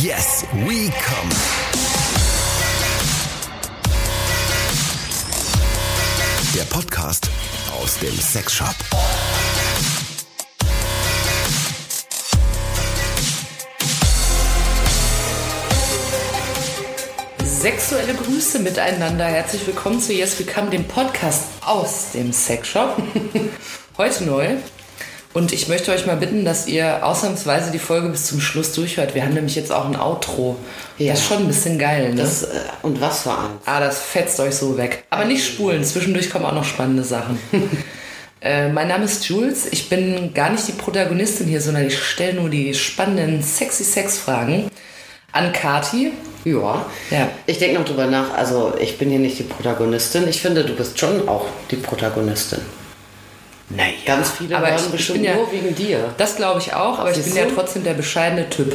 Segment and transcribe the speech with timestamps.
[0.00, 1.28] Yes, we come.
[6.54, 7.28] Der Podcast
[7.78, 8.74] aus dem Sexshop.
[17.44, 19.26] Sexuelle Grüße miteinander.
[19.26, 22.96] Herzlich willkommen zu Yes We Come, dem Podcast aus dem Sexshop.
[23.98, 24.56] Heute neu.
[25.34, 29.14] Und ich möchte euch mal bitten, dass ihr ausnahmsweise die Folge bis zum Schluss durchhört.
[29.14, 30.56] Wir haben nämlich jetzt auch ein Outro.
[30.98, 31.12] Ja.
[31.12, 32.16] Das ist schon ein bisschen geil, ne?
[32.16, 33.62] Das, äh, und was für eins.
[33.64, 35.04] Ah, das fetzt euch so weg.
[35.08, 37.38] Aber nicht spulen, zwischendurch kommen auch noch spannende Sachen.
[38.42, 39.68] äh, mein Name ist Jules.
[39.70, 44.70] Ich bin gar nicht die Protagonistin hier, sondern ich stelle nur die spannenden sexy Sex-Fragen
[45.32, 46.12] an Kati.
[46.44, 46.84] Ja.
[47.10, 47.28] Ja.
[47.46, 48.34] Ich denke noch drüber nach.
[48.34, 50.28] Also, ich bin hier nicht die Protagonistin.
[50.28, 52.60] Ich finde, du bist schon auch die Protagonistin.
[53.76, 56.14] Naja, Ganz viele aber hören ich, ich bestimmt bin ja, nur wegen dir.
[56.18, 57.54] Das glaube ich auch, aber ich Siehst bin ja du?
[57.54, 58.74] trotzdem der bescheidene Typ.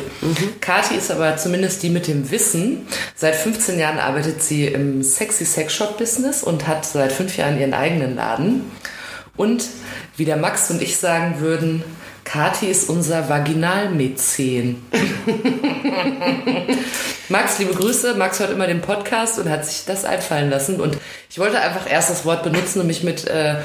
[0.62, 2.88] Kati ist aber zumindest die mit dem Wissen.
[3.16, 7.60] Seit 15 Jahren arbeitet sie im Sexy Sex Shop Business und hat seit fünf Jahren
[7.60, 8.72] ihren eigenen Laden.
[9.36, 9.66] Und
[10.16, 11.84] wie der Max und ich sagen würden,
[12.24, 14.84] Kati ist unser Vaginalmäzen.
[17.30, 18.16] Max, liebe Grüße.
[18.16, 20.82] Max hört immer den Podcast und hat sich das einfallen lassen.
[20.82, 20.98] Und
[21.30, 23.56] ich wollte einfach erst das Wort benutzen und mich mit, äh,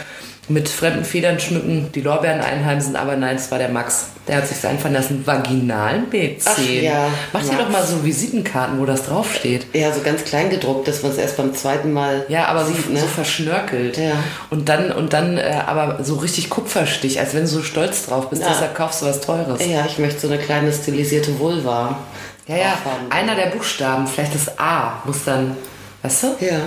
[0.49, 2.97] mit fremden Federn schmücken, die Lorbeeren einheimsen.
[2.97, 4.07] Aber nein, es war der Max.
[4.27, 5.25] Der hat sich einfallen lassen.
[5.25, 6.53] Vaginalmäzen.
[6.53, 9.67] Ach ja, Mach dir doch mal so Visitenkarten, wo das draufsteht.
[9.73, 12.73] Ja, so ganz klein gedruckt, dass man es erst beim zweiten Mal Ja, aber so,
[12.73, 12.91] sieht.
[12.91, 13.01] Ne?
[13.01, 13.97] so verschnörkelt.
[13.97, 14.13] Ja.
[14.51, 18.29] Und dann, und dann äh, aber so richtig Kupferstich, als wenn du so stolz drauf
[18.31, 18.43] bist.
[18.43, 18.49] Ja.
[18.49, 19.65] Deshalb kaufst du was Teures.
[19.65, 21.97] ja, ich möchte so eine kleine stilisierte Vulva.
[22.49, 22.75] Ja, ja,
[23.11, 25.57] einer der Buchstaben, vielleicht das A, muss dann,
[26.03, 26.27] weißt du?
[26.41, 26.59] Ja,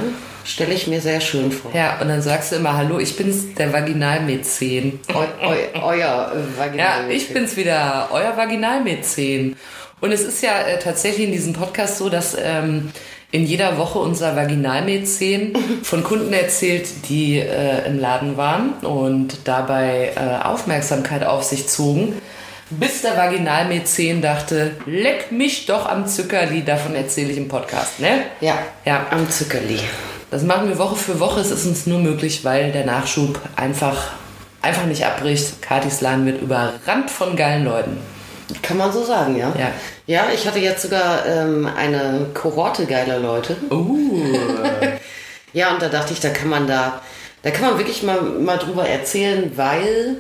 [0.45, 1.71] stelle ich mir sehr schön vor.
[1.73, 4.99] Ja, und dann sagst du immer, hallo, ich bin's, der Vaginalmäzen.
[5.13, 6.31] Eu, eu, euer
[6.73, 9.55] äh, Ja, ich bin's wieder, euer Vaginalmäzen.
[10.01, 12.91] Und es ist ja äh, tatsächlich in diesem Podcast so, dass ähm,
[13.31, 15.53] in jeder Woche unser Vaginalmäzen
[15.83, 22.21] von Kunden erzählt, die äh, im Laden waren und dabei äh, Aufmerksamkeit auf sich zogen.
[22.69, 28.23] Bis der Vaginalmäzen dachte, leck mich doch am Zuckerli, davon erzähle ich im Podcast, ne?
[28.41, 29.05] Ja, Ja.
[29.11, 29.79] am Zuckerli.
[30.31, 31.39] Das machen wir Woche für Woche.
[31.39, 34.11] Es ist uns nur möglich, weil der Nachschub einfach,
[34.61, 35.61] einfach nicht abbricht.
[35.61, 37.97] Katis Laden wird überrannt von geilen Leuten.
[38.61, 39.53] Kann man so sagen, ja?
[39.57, 39.71] Ja.
[40.07, 43.57] Ja, ich hatte jetzt sogar ähm, eine Kohorte geiler Leute.
[43.71, 44.37] Uh.
[45.55, 47.01] Ja, und da dachte ich, da kann man da,
[47.41, 50.17] da kann man wirklich mal, mal drüber erzählen, weil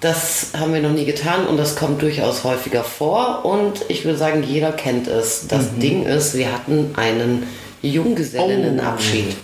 [0.00, 3.44] das haben wir noch nie getan und das kommt durchaus häufiger vor.
[3.44, 5.48] Und ich würde sagen, jeder kennt es.
[5.48, 7.48] Das Ding ist, wir hatten einen
[7.82, 9.36] Junggesellinnenabschied.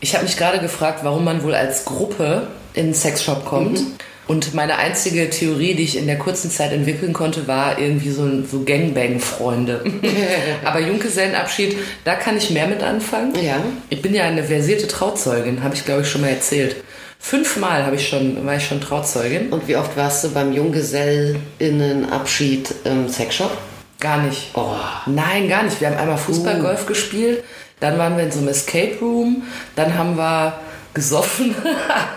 [0.00, 3.80] Ich habe mich gerade gefragt, warum man wohl als Gruppe in den Sexshop kommt.
[4.28, 8.44] Und meine einzige Theorie, die ich in der kurzen Zeit entwickeln konnte, war irgendwie so,
[8.44, 9.84] so Gangbang-Freunde.
[10.64, 13.34] Aber Junggesellenabschied, da kann ich mehr mit anfangen.
[13.42, 13.56] Ja.
[13.90, 16.76] Ich bin ja eine versierte Trauzeugin, habe ich glaube ich schon mal erzählt.
[17.18, 19.50] Fünfmal habe ich schon, war ich schon Trauzeugin.
[19.50, 23.50] Und wie oft warst du beim Junggesellinnenabschied im Sexshop?
[24.02, 24.50] Gar nicht.
[24.54, 24.74] Oh.
[25.06, 25.80] Nein, gar nicht.
[25.80, 27.44] Wir haben einmal Fußballgolf gespielt,
[27.78, 29.44] dann waren wir in so einem Escape Room,
[29.76, 30.54] dann haben wir
[30.92, 31.54] gesoffen,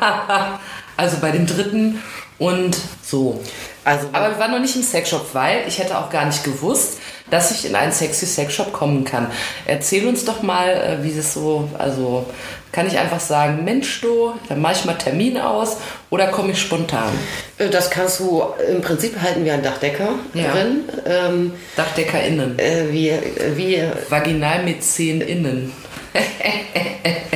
[0.97, 2.01] also bei dem dritten
[2.40, 3.40] und so.
[3.84, 6.97] Also, Aber wir waren noch nicht im Sexshop, weil ich hätte auch gar nicht gewusst,
[7.31, 9.28] dass ich in einen sexy Sexshop kommen kann.
[9.66, 12.25] Erzähl uns doch mal, äh, wie es so, also
[12.72, 15.78] kann ich einfach sagen, Mensch du, dann mache ich mal Termin aus
[16.09, 17.09] oder komme ich spontan?
[17.58, 20.52] äh, das kannst du, im Prinzip halten wir einen Dachdecker Ja.
[20.52, 20.81] drin.
[21.06, 23.22] Ähm, DachdeckerInnen, äh, wir,
[23.56, 25.72] wir Vaginalmäzen innen.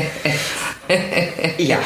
[1.59, 1.77] Ja,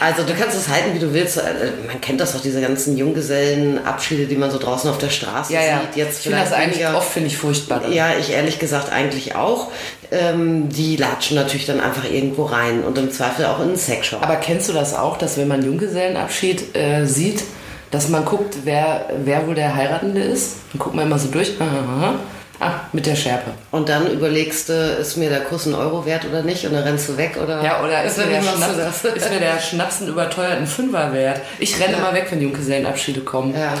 [0.00, 1.36] also du kannst es halten, wie du willst.
[1.36, 1.42] Äh,
[1.86, 5.60] Man kennt das doch, diese ganzen Junggesellenabschiede, die man so draußen auf der Straße Ja,
[5.62, 5.80] ja.
[5.82, 5.96] sieht.
[5.96, 6.96] Jetzt ich finde das eigentlich weniger.
[6.96, 7.88] oft finde ich furchtbar.
[7.90, 9.68] Ja, ich ehrlich gesagt eigentlich auch.
[10.10, 14.22] Ähm, die latschen natürlich dann einfach irgendwo rein und im Zweifel auch in einen Sexshop.
[14.22, 17.42] Aber kennst du das auch, dass wenn man Junggesellenabschied äh, sieht,
[17.90, 20.56] dass man guckt, wer, wer wohl der Heiratende ist?
[20.72, 21.52] Dann guckt man immer so durch.
[21.60, 22.14] Aha.
[22.60, 23.52] Ah, mit der Schärpe.
[23.70, 26.64] Und dann überlegst du, ist mir der Kuss ein Euro wert oder nicht?
[26.66, 27.62] Und dann rennst du weg oder?
[27.62, 31.40] Ja, oder ist mir, der Schnaps, ist mir der Schnaps einen überteuerten Fünfer wert?
[31.60, 33.54] Ich renne immer weg, wenn Junggesellenabschiede kommen.
[33.54, 33.74] Ja.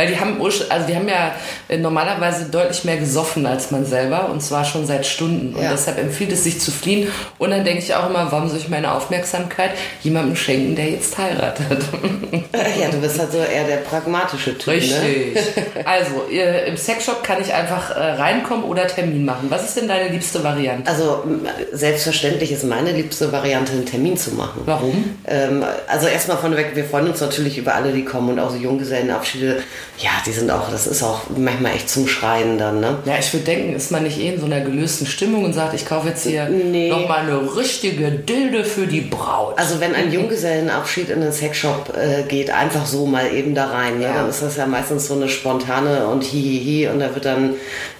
[0.00, 1.34] Weil die haben, also die haben ja
[1.68, 5.54] äh, normalerweise deutlich mehr gesoffen als man selber und zwar schon seit Stunden.
[5.54, 5.72] Und Ja.
[5.72, 7.08] deshalb empfiehlt es sich zu fliehen.
[7.36, 11.18] Und dann denke ich auch immer, warum soll ich meine Aufmerksamkeit jemandem schenken, der jetzt
[11.18, 11.82] heiratet?
[12.80, 14.74] Ja, du bist halt so eher der pragmatische Typ, ne?
[14.74, 15.38] Richtig.
[15.84, 19.46] Also, äh, im Sexshop kann ich einfach äh, reinkommen oder Termin machen.
[19.50, 20.88] Was ist denn deine liebste Variante?
[20.90, 21.24] Also
[21.72, 24.62] selbstverständlich ist meine liebste Variante, einen Termin zu machen.
[24.64, 25.16] Warum?
[25.26, 28.56] Ähm, also erstmal vorneweg, wir freuen uns natürlich über alle, die kommen und auch so
[28.56, 29.62] Junggesellenabschiede
[29.98, 32.96] ja, die sind auch, das ist auch manchmal echt zum Schreien dann, ne?
[33.04, 35.74] Ja, ich würde denken, ist man nicht eh in so einer gelösten Stimmung und sagt,
[35.74, 36.88] ich kaufe jetzt hier Nee.
[36.88, 39.58] nochmal eine richtige Dilde für die Braut.
[39.58, 40.10] Also wenn ein
[40.50, 44.04] Junggesellenabschied in den Sexshop äh, geht, einfach so mal eben da rein, ne?
[44.04, 44.14] Ja.
[44.14, 47.54] dann ist das ja meistens so eine spontane und hihihi und da wird dann,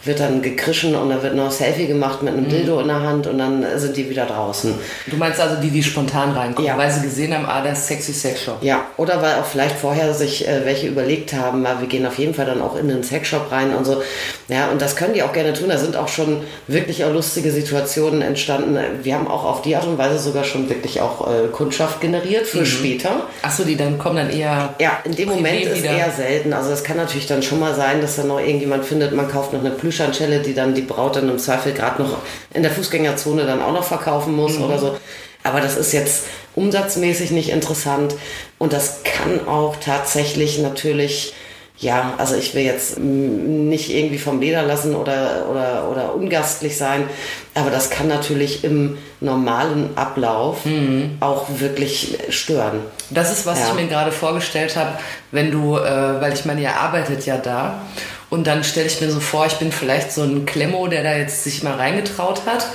[0.04, 2.48] wird dann gekrischen und da wird noch ein Selfie gemacht mit einem Mhm.
[2.50, 4.74] Dildo in der Hand und dann sind die wieder draußen.
[5.06, 6.78] du meinst also die, die spontan reinkommen, Ja.
[6.78, 8.62] weil sie gesehen haben, ah, das ist sexy Sexshop.
[8.62, 12.18] Ja, oder weil auch vielleicht vorher sich äh, welche überlegt haben, weil wir gehen auf
[12.18, 14.02] jeden Fall dann auch in den Sexshop rein und so.
[14.48, 15.68] Ja, und das können die auch gerne tun.
[15.68, 18.78] Da sind auch schon wirklich auch lustige Situationen entstanden.
[19.02, 22.46] Wir haben auch auf die Art und Weise sogar schon wirklich auch äh, Kundschaft generiert
[22.46, 23.26] für später.
[23.42, 24.74] Achso, die dann kommen dann eher.
[24.80, 25.92] Ja, in dem Moment ist wieder.
[25.92, 26.52] eher selten.
[26.52, 29.52] Also es kann natürlich dann schon mal sein, dass dann noch irgendjemand findet, man kauft
[29.52, 32.18] noch eine Plüschanschelle, die dann die Braut dann im Zweifel gerade noch
[32.52, 34.96] in der Fußgängerzone dann auch noch verkaufen muss oder so.
[35.42, 36.24] Aber das ist jetzt
[36.54, 38.14] umsatzmäßig nicht interessant
[38.58, 41.34] und das kann auch tatsächlich natürlich
[41.80, 46.76] ja, also ich will jetzt mm, nicht irgendwie vom Leder lassen oder, oder, oder ungastlich
[46.76, 47.04] sein,
[47.54, 50.58] aber das kann natürlich im normalen Ablauf
[51.20, 52.80] auch wirklich stören.
[53.10, 53.68] Das ist, was Ja.
[53.68, 54.92] ich mir gerade vorgestellt habe,
[55.32, 57.80] wenn du, äh, weil ich meine, ihr arbeitet ja da.
[58.28, 61.16] Und dann stelle ich mir so vor, ich bin vielleicht so ein Klemmo, der da
[61.16, 62.66] jetzt sich mal reingetraut hat.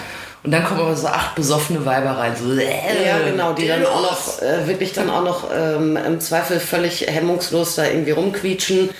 [0.45, 2.35] Und dann kommen aber so acht besoffene Weiber rein.
[2.35, 6.19] So, äh, Ja, genau, die dann auch noch, äh, wirklich dann auch noch ähm, im
[6.19, 8.91] Zweifel völlig hemmungslos da irgendwie rumquietschen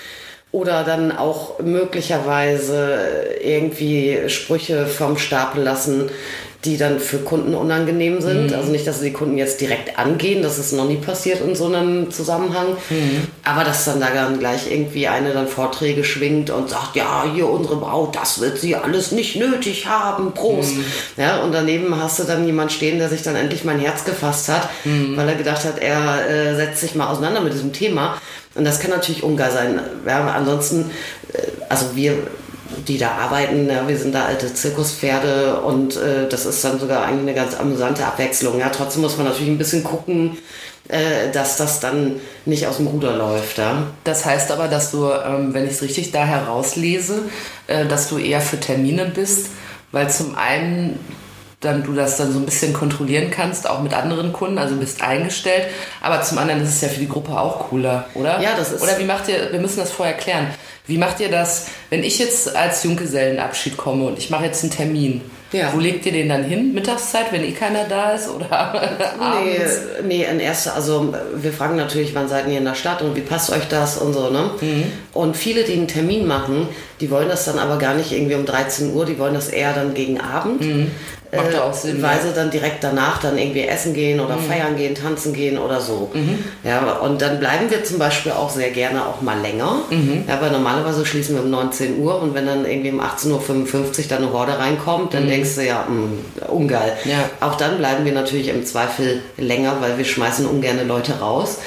[0.52, 2.98] oder dann auch möglicherweise
[3.44, 6.10] irgendwie Sprüche vom Stapel lassen,
[6.64, 8.54] die dann für Kunden unangenehm sind.
[8.54, 11.56] Also nicht, dass sie die Kunden jetzt direkt angehen, das ist noch nie passiert in
[11.56, 12.78] so einem Zusammenhang,
[13.44, 17.50] aber dass dann da dann gleich irgendwie eine dann Vorträge schwingt und sagt, ja, hier
[17.50, 20.76] unsere Braut, das wird sie alles nicht nötig haben, Prost.
[21.18, 24.50] Ja, und daneben hast du dann jemand stehen, der sich dann endlich mein Herz gefasst
[24.50, 24.70] hat,
[25.16, 28.18] weil er gedacht hat, er äh, setzt sich mal auseinander mit diesem Thema.
[28.56, 29.80] Und das kann natürlich ungeil sein.
[30.08, 30.92] Ja, ansonsten,
[31.34, 32.18] äh, also wir,
[32.88, 37.06] die da arbeiten, ja, wir sind da alte Zirkuspferde und äh, das ist dann sogar
[37.06, 38.60] eigentlich eine ganz amüsante Abwechslung.
[38.60, 40.38] Ja, trotzdem muss man natürlich ein bisschen gucken,
[40.88, 43.58] äh, dass das dann nicht aus dem Ruder läuft.
[43.58, 43.88] Ja.
[44.04, 47.24] Das heißt aber, dass du, ähm, wenn ich es richtig da herauslese,
[47.68, 49.48] äh, dass du eher für Termine bist,
[49.92, 51.00] weil zum einen
[51.62, 55.02] dann du das dann so ein bisschen kontrollieren kannst, auch mit anderen Kunden, also bist
[55.02, 55.66] eingestellt,
[56.02, 58.40] aber zum anderen ist es ja für die Gruppe auch cooler, oder?
[58.42, 60.48] Ja, das ist- Oder wie macht ihr, wir müssen das vorher klären,
[60.88, 64.72] wie macht ihr das, wenn ich jetzt als Junggesellenabschied komme und ich mache jetzt einen
[64.72, 65.22] Termin,
[65.52, 65.72] Ja.
[65.74, 66.74] wo legt ihr den dann hin?
[66.74, 68.46] Mittagszeit, wenn eh keiner da ist oder
[69.20, 69.80] Nee, abends?
[70.04, 73.22] nee, in erster, also wir fragen natürlich, wann seid ihr in der Stadt und wie
[73.22, 74.52] passt euch das und so, ne?
[75.14, 76.68] Und viele, die einen Termin machen,
[77.02, 79.74] die wollen das dann aber gar nicht irgendwie um 13 Uhr, die wollen das eher
[79.74, 80.62] dann gegen Abend.
[81.36, 82.24] Macht ja auch Sinn, Weil ja.
[82.24, 86.12] sie dann direkt danach dann irgendwie essen gehen oder feiern gehen, tanzen gehen oder so.
[86.64, 89.82] Ja, und dann bleiben wir zum Beispiel auch sehr gerne auch mal länger.
[90.28, 94.06] Ja, weil normalerweise schließen wir um 19 Uhr und wenn dann irgendwie um 18.55 Uhr
[94.10, 96.94] dann eine Horde reinkommt, dann denkst du ja, mh, ungeil.
[97.06, 97.30] Ja.
[97.42, 101.60] Auch dann bleiben wir natürlich im Zweifel länger, weil wir schmeißen ungerne Leute raus.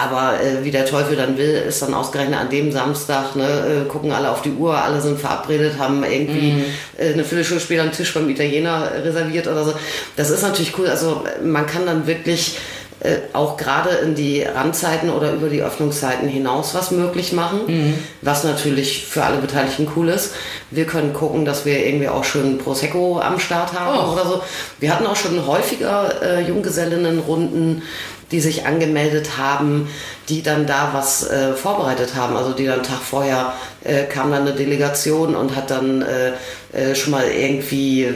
[0.00, 3.44] Aber äh, wie der Teufel dann will, ist dann ausgerechnet an dem Samstag, ne,
[3.84, 6.64] äh, gucken alle auf die Uhr, alle sind verabredet, haben irgendwie
[6.96, 9.72] äh, eine Viertelstunde später einen Tisch beim Italiener reserviert oder so.
[10.16, 10.86] Das ist natürlich cool.
[10.88, 12.58] Also äh, man kann dann wirklich
[13.00, 18.42] äh, auch gerade in die Randzeiten oder über die Öffnungszeiten hinaus was möglich machen, was
[18.44, 20.32] natürlich für alle Beteiligten cool ist.
[20.72, 24.12] Wir können gucken, dass wir irgendwie auch schön Prosecco am Start haben Oh.
[24.14, 24.42] oder so.
[24.80, 27.82] Wir hatten auch schon häufiger äh, Junggesellinnenrunden,
[28.30, 29.88] die sich angemeldet haben,
[30.28, 32.36] die dann da was äh, vorbereitet haben.
[32.36, 33.54] Also die dann einen Tag vorher
[33.84, 36.32] äh, kam dann eine Delegation und hat dann äh,
[36.78, 38.12] äh, schon mal irgendwie äh,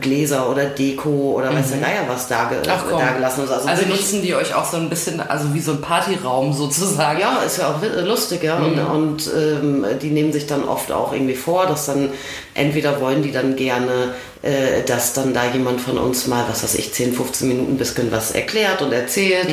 [0.00, 2.64] Gläser oder Deko oder weiß der Geier was da, ge Mhm.
[2.70, 3.00] Ach komm.
[3.00, 3.40] da gelassen.
[3.50, 7.18] Also, Also nutzen die euch auch so ein bisschen, also wie so ein Partyraum sozusagen.
[7.18, 8.58] ja, ist ja auch wi- lustig, ja.
[8.58, 12.10] Und, und ähm, die nehmen sich dann oft auch irgendwie vor, dass dann
[12.54, 16.76] entweder wollen die dann gerne, äh, dass dann da jemand von uns mal, was weiß
[16.76, 19.48] ich, 10, 15 Minuten ein bisschen was erklärt und erzählt.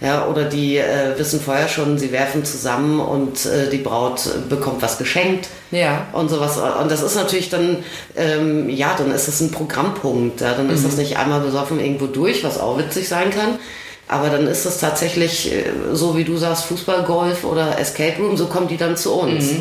[0.00, 4.82] Ja, oder die äh, wissen vorher schon, sie werfen zusammen und äh, die Braut bekommt
[4.82, 5.48] was geschenkt.
[5.70, 6.06] Ja.
[6.12, 6.56] Und sowas.
[6.80, 7.84] Und das ist natürlich dann,
[8.16, 10.40] ähm, ja, dann ist das ein Programmpunkt.
[10.40, 10.54] Ja?
[10.54, 13.58] Dann ist das nicht einmal besoffen irgendwo durch, was auch witzig sein kann.
[14.06, 18.36] Aber dann ist es tatsächlich, äh, so wie du sagst, Fußball, Golf oder Escape Room,
[18.36, 19.44] so kommen die dann zu uns.
[19.52, 19.60] Hat-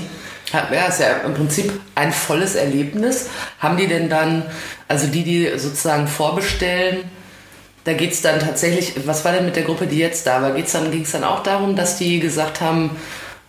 [0.51, 3.27] Ja, ist ja im Prinzip ein volles Erlebnis.
[3.59, 4.43] Haben die denn dann,
[4.88, 7.05] also die, die sozusagen vorbestellen,
[7.85, 10.51] da geht es dann tatsächlich, was war denn mit der Gruppe, die jetzt da war?
[10.51, 12.91] Geht's dann, ging es dann auch darum, dass die gesagt haben,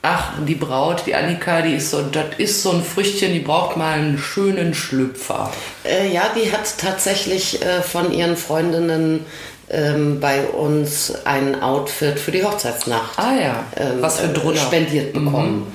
[0.02, 3.76] ach, die Braut, die Annika, die ist so, das ist so ein Früchtchen, die braucht
[3.76, 5.52] mal einen schönen Schlüpfer.
[5.84, 9.24] Äh, ja, die hat tatsächlich äh, von ihren Freundinnen
[9.70, 14.60] ähm, bei uns ein Outfit für die Hochzeitsnacht Ah ja, ähm, was für äh, drunter.
[14.60, 15.72] spendiert bekommen.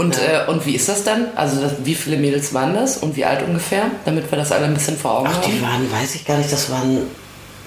[0.00, 1.26] Und, äh, und wie ist das dann?
[1.34, 3.90] Also das, wie viele Mädels waren das und wie alt ungefähr?
[4.04, 5.62] Damit wir das alle ein bisschen vor Augen Ach, die haben.
[5.62, 6.98] waren, weiß ich gar nicht, das waren,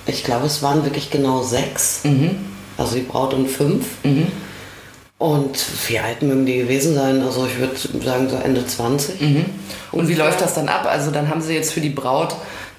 [0.06, 2.04] ich glaube, es waren wirklich genau sechs.
[2.78, 3.86] Also die Braut und fünf.
[5.18, 5.60] Und
[5.90, 7.22] wie alt mögen die gewesen sein?
[7.22, 9.20] Also ich würde sagen so Ende 20.
[9.92, 10.88] Und wie läuft das dann ab?
[10.90, 12.34] Also dann haben sie jetzt für die Braut,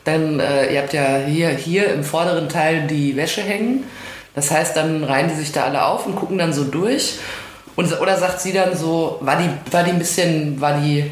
[0.04, 3.84] dann, äh, ihr habt ja hier, hier im vorderen Teil die Wäsche hängen.
[4.34, 7.18] Das heißt, dann reihen die sich da alle auf und gucken dann so durch.
[7.76, 11.10] Und, oder sagt sie dann so, war die, war die ein bisschen, war die,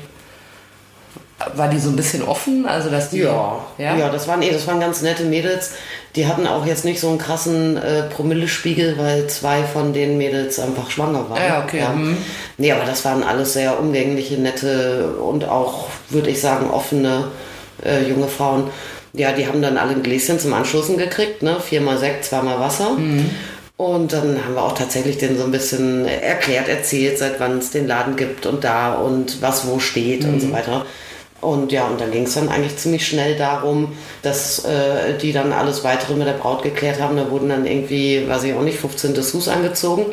[1.55, 2.67] war die so ein bisschen offen?
[2.67, 5.73] Also dass die, Ja, ja, ja, das waren eh, das waren ganz nette Mädels.
[6.17, 10.59] Die hatten auch jetzt nicht so einen krassen äh, Promillespiegel, weil zwei von den Mädels
[10.59, 11.43] einfach schwanger waren.
[11.43, 12.19] Ja, okay, mhm.
[12.59, 17.29] Nee, aber das waren alles sehr umgängliche, nette und auch, würde ich sagen, offene
[17.85, 18.64] äh, junge Frauen.
[19.12, 21.59] Ja, die haben dann alle ein Gläschen zum Anstoßen gekriegt, ne?
[21.61, 22.97] Viermal Sekt, zweimal Wasser.
[23.81, 27.71] Und dann haben wir auch tatsächlich denen so ein bisschen erklärt, erzählt, seit wann es
[27.71, 30.85] den Laden gibt und da und was wo steht und so weiter.
[31.41, 35.55] Und ja, und dann ging es dann eigentlich ziemlich schnell darum, dass äh, die dann
[35.55, 37.17] alles weitere mit der Braut geklärt haben.
[37.17, 40.05] Da wurden dann irgendwie, weiß ich auch nicht, 15 Dessous angezogen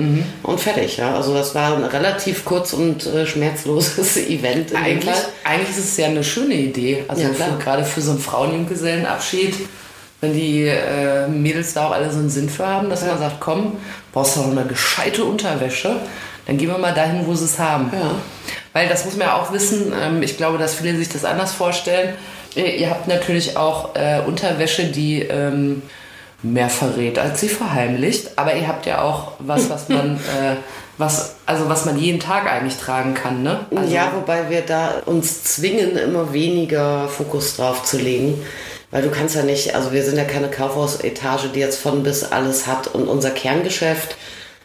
[0.44, 0.96] und fertig.
[0.96, 1.14] Ja.
[1.14, 4.74] Also das war ein relativ kurz und äh, schmerzloses Event.
[4.74, 7.04] Eigentlich, eigentlich ist es ja eine schöne Idee.
[7.10, 9.56] Also Ja, gerade für so einen Frauenjunggesellenabschied,
[10.22, 13.40] wenn die äh, Mädels da auch alle so einen Sinn für haben, dass man sagt,
[13.40, 13.78] komm,
[14.14, 15.98] brauchst du noch eine gescheite Unterwäsche,
[16.48, 17.92] dann gehen wir mal dahin, wo sie es haben.
[17.94, 18.12] Ja.
[18.74, 21.54] Weil das muss man ja auch wissen, ähm, ich glaube, dass viele sich das anders
[21.54, 22.16] vorstellen.
[22.56, 25.84] Ihr, ihr habt natürlich auch äh, Unterwäsche, die ähm,
[26.42, 28.38] mehr verrät, als sie verheimlicht.
[28.38, 30.56] Aber ihr habt ja auch was, was man, äh,
[30.98, 33.60] was, also was man jeden Tag eigentlich tragen kann, ne?
[33.76, 38.42] Also, ja, wobei wir da uns zwingen, immer weniger Fokus drauf zu legen.
[38.92, 42.24] Weil du kannst ja nicht, also wir sind ja keine Kaufhausetage, die jetzt von bis
[42.24, 42.88] alles hat.
[42.88, 44.16] Und unser Kerngeschäft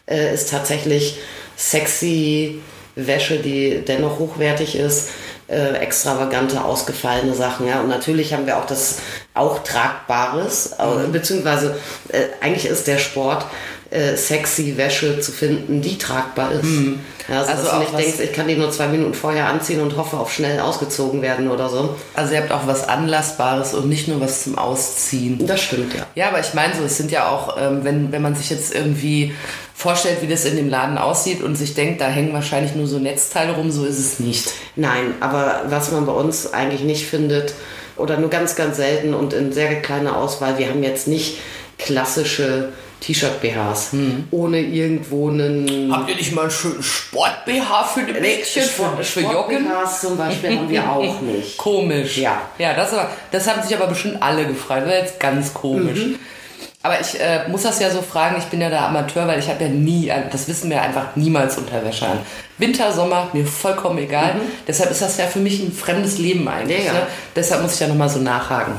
[0.09, 1.19] äh, ist tatsächlich
[1.57, 2.61] sexy
[2.95, 5.09] Wäsche, die dennoch hochwertig ist,
[5.47, 7.67] äh, extravagante, ausgefallene Sachen.
[7.67, 7.81] Ja.
[7.81, 8.99] Und natürlich haben wir auch das
[9.33, 11.75] auch Tragbares, äh, beziehungsweise
[12.09, 13.45] äh, eigentlich ist der Sport
[13.93, 16.63] äh, sexy Wäsche zu finden, die tragbar ist.
[17.29, 19.81] Ja, also, Also dass du nicht denkst, ich kann die nur zwei Minuten vorher anziehen
[19.81, 21.95] und hoffe auf schnell ausgezogen werden oder so.
[22.13, 25.45] Also ihr habt auch was Anlassbares und nicht nur was zum Ausziehen.
[25.45, 26.05] Das stimmt, ja.
[26.15, 28.73] Ja, aber ich meine so, es sind ja auch, ähm, wenn, wenn man sich jetzt
[28.73, 29.33] irgendwie
[29.75, 32.99] vorstellt, wie das in dem Laden aussieht und sich denkt, da hängen wahrscheinlich nur so
[32.99, 34.51] Netzteile rum, so ist es nicht.
[34.75, 37.53] Nein, aber was man bei uns eigentlich nicht findet
[37.95, 41.37] oder nur ganz, ganz selten und in sehr kleiner Auswahl, wir haben jetzt nicht
[41.77, 42.69] klassische
[43.03, 43.91] T-Shirt-BHs
[44.31, 45.91] ohne irgendwo einen...
[45.91, 49.65] Habt ihr nicht mal einen schönen Sport-BH für die Mädchen, für, für Joggen?
[49.65, 51.57] Sport-BHs zum Beispiel haben wir auch nicht.
[51.57, 52.17] Komisch.
[52.17, 52.41] Ja.
[52.57, 54.83] Ja, das, aber, das haben sich aber bestimmt alle gefragt.
[54.83, 55.99] Das war jetzt ganz komisch.
[55.99, 56.15] Mhm.
[56.81, 59.47] Aber ich äh, muss das ja so fragen, ich bin ja da Amateur, weil ich
[59.47, 62.19] habe ja nie, das wissen wir einfach, niemals Unterwäsche an.
[62.57, 64.35] Winter, Sommer, mir vollkommen egal.
[64.67, 66.79] Deshalb ist das ja für mich ein fremdes Leben eigentlich.
[66.79, 66.85] Mhm.
[66.85, 66.99] Ja, ja.
[66.99, 67.07] Ne?
[67.35, 68.73] Deshalb muss ich ja nochmal so nachhaken.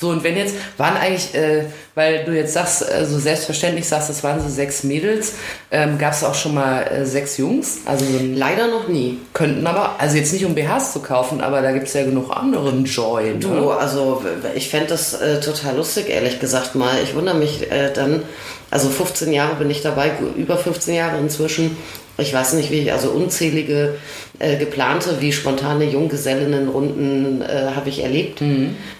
[0.00, 1.64] So, und wenn jetzt, waren eigentlich, äh,
[1.94, 5.34] weil du jetzt sagst, äh, so selbstverständlich sagst, das waren so sechs Mädels,
[5.70, 7.80] ähm, gab es auch schon mal äh, sechs Jungs?
[7.84, 9.18] Also Leider noch nie.
[9.34, 12.34] Könnten aber, also jetzt nicht um BHs zu kaufen, aber da gibt es ja genug
[12.34, 13.34] anderen Joy.
[13.34, 13.38] Ne?
[13.40, 14.22] Du, also
[14.54, 16.94] ich fände das äh, total lustig, ehrlich gesagt mal.
[17.04, 18.22] Ich wundere mich äh, dann,
[18.70, 21.76] also 15 Jahre bin ich dabei, über 15 Jahre inzwischen.
[22.20, 23.96] Ich weiß nicht, wie ich, also unzählige
[24.38, 28.42] äh, geplante wie spontane Junggesellinnenrunden äh, habe ich erlebt,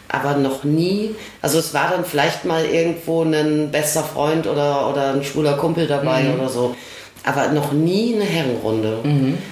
[0.09, 1.15] aber noch nie.
[1.43, 5.87] Also es war dann vielleicht mal irgendwo ein bester Freund oder, oder ein schwuler Kumpel
[5.87, 6.75] dabei oder so.
[7.23, 8.99] Aber noch nie eine Herrenrunde.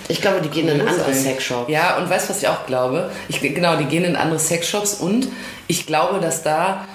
[0.09, 1.13] Ich glaube, die gehen in andere.
[1.13, 1.71] Sexshops.
[1.71, 3.11] Ja, und weißt du, was ich auch glaube?
[3.29, 5.29] Ich, genau, die gehen in andere Sexshops und
[5.67, 6.87] ich glaube, dass da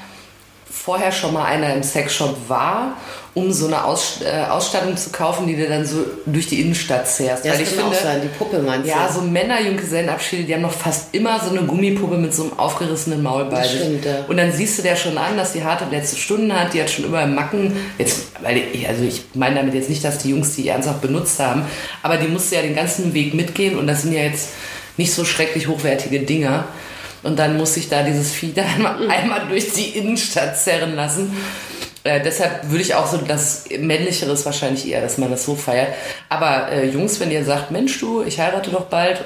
[0.84, 2.98] vorher schon mal einer im Sexshop war,
[3.36, 7.08] um so eine Aus, äh, Ausstattung zu kaufen, die du dann so durch die Innenstadt
[7.08, 7.46] zehrst.
[7.46, 8.22] Ja, Weil das ich kann finde, auch sein.
[8.22, 9.14] Die Puppe meinst ja, du?
[9.14, 13.46] so Männer-Junggesellenabschiede, die haben doch fast immer so eine Gummipuppe mit so einem aufgerissenen Maul
[13.46, 13.80] bei sich.
[13.80, 14.26] stimmt, ja.
[14.28, 16.92] Und dann siehst du der schon an, dass die harte letzte Stunden hat, die hat
[16.92, 17.76] schon überall Macken.
[17.98, 21.40] Jetzt, weil ich, also ich meine damit jetzt nicht, dass die Jungs die ernsthaft benutzt
[21.40, 21.64] haben,
[22.04, 24.50] aber die musste ja den ganzen Weg mitgehen und das sind ja jetzt
[24.98, 26.66] nicht so schrecklich hochwertige Dinger.
[27.24, 31.36] Und dann muss ich da dieses Vieh da einmal, einmal durch die Innenstadt zerren lassen.
[32.06, 35.90] Äh, deshalb würde ich auch so das Männlicheres wahrscheinlich eher, dass man das so feiert.
[36.30, 39.24] Aber äh, Jungs, wenn ihr sagt, Mensch du, ich heirate doch bald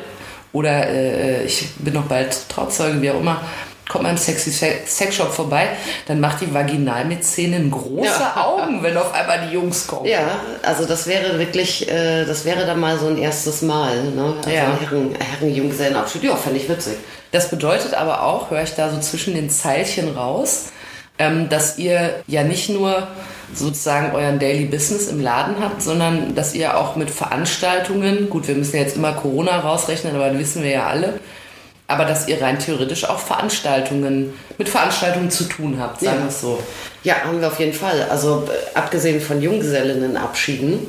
[0.53, 3.41] oder äh, ich bin noch bald Trauzeuge, wie auch immer,
[3.89, 5.69] kommt mal im Sexy Se- Sexshop vorbei,
[6.07, 8.46] dann macht die Vaginalmäzenin große Ja.
[8.46, 10.05] Augen, wenn auf einmal die Jungs kommen.
[10.05, 14.03] Ja, also das wäre wirklich, äh, das wäre dann mal so ein erstes Mal.
[14.12, 14.36] Ne?
[14.38, 14.65] Also Ja.
[14.65, 16.24] ein Herren, Herrenjunggesellenabschied.
[16.24, 16.93] Ja, fände ich witzig.
[17.31, 20.65] Das bedeutet aber auch, höre ich da so zwischen den Zeilchen raus,
[21.19, 23.07] ähm, dass ihr ja nicht nur
[23.53, 28.55] sozusagen euren Daily Business im Laden habt, sondern dass ihr auch mit Veranstaltungen, gut, wir
[28.55, 31.19] müssen ja jetzt immer Corona rausrechnen, aber das wissen wir ja alle,
[31.88, 36.24] aber dass ihr rein theoretisch auch Veranstaltungen, mit Veranstaltungen zu tun habt, sagen Ja.
[36.24, 36.62] wir es so.
[37.03, 38.05] Ja, haben wir auf jeden Fall.
[38.09, 40.79] Also äh, abgesehen von Junggesellinnenabschieden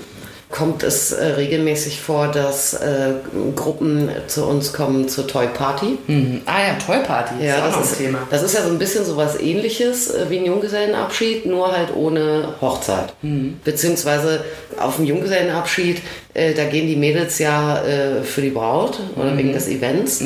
[0.58, 3.12] kommt es äh, regelmäßig vor, dass äh,
[3.54, 5.98] Gruppen zu uns kommen zur Toy Party.
[6.06, 6.40] Mhm.
[6.46, 8.18] Ah ja, Toy Party, Ja, ist auch noch das ein ist, Thema.
[8.30, 12.54] das ist ja so ein bisschen sowas ähnliches äh, wie ein Junggesellenabschied, nur halt ohne
[12.60, 13.12] Hochzeit.
[13.22, 13.60] Mhm.
[13.64, 14.40] Beziehungsweise
[14.80, 16.02] auf dem Junggesellenabschied,
[16.34, 19.38] äh, da gehen die Mädels ja äh, für die Braut oder Mhm.
[19.38, 20.22] wegen des Events.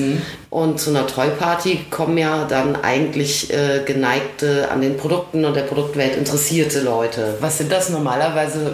[0.50, 5.62] Und zu einer Toy-Party kommen ja dann eigentlich äh, geneigte, an den Produkten und der
[5.62, 7.34] Produktwelt interessierte Leute.
[7.40, 8.72] Was sind das normalerweise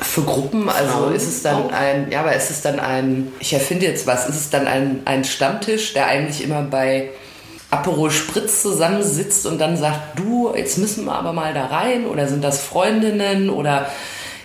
[0.00, 0.68] für Gruppen?
[0.68, 4.28] Also ist es dann ein, ja, aber ist es dann ein, ich erfinde jetzt was,
[4.28, 7.10] ist es dann ein, ein Stammtisch, der eigentlich immer bei
[7.70, 12.06] Aperol Spritz zusammensitzt und dann sagt, du, jetzt müssen wir aber mal da rein?
[12.06, 13.50] Oder sind das Freundinnen?
[13.50, 13.88] Oder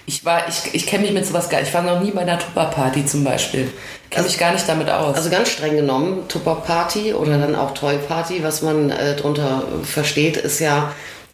[0.06, 2.38] ich war, ich, ich kenne mich mit sowas gar ich war noch nie bei einer
[2.38, 3.72] Tupper-Party zum Beispiel.
[4.10, 5.16] Kenne mich gar nicht damit aus.
[5.16, 9.64] Also ganz streng genommen, Tupper Party oder dann auch Toy Party, was man äh, darunter
[9.84, 10.92] versteht, ist ja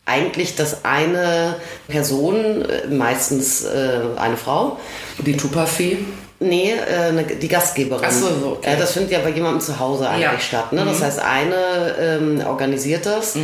[0.10, 1.56] eigentlich, dass eine
[1.88, 4.78] Person, äh, meistens äh, eine Frau,
[5.20, 5.98] die Tupperfee.
[6.42, 8.06] nee, äh, die Gastgeberin.
[8.08, 8.74] Ach so, okay.
[8.74, 10.32] äh, das findet ja bei jemandem zu Hause eigentlich Ja.
[10.34, 10.40] Mhm.
[10.40, 10.74] statt.
[10.74, 10.86] Ne?
[10.86, 13.36] Das heißt, eine ähm, organisiert das,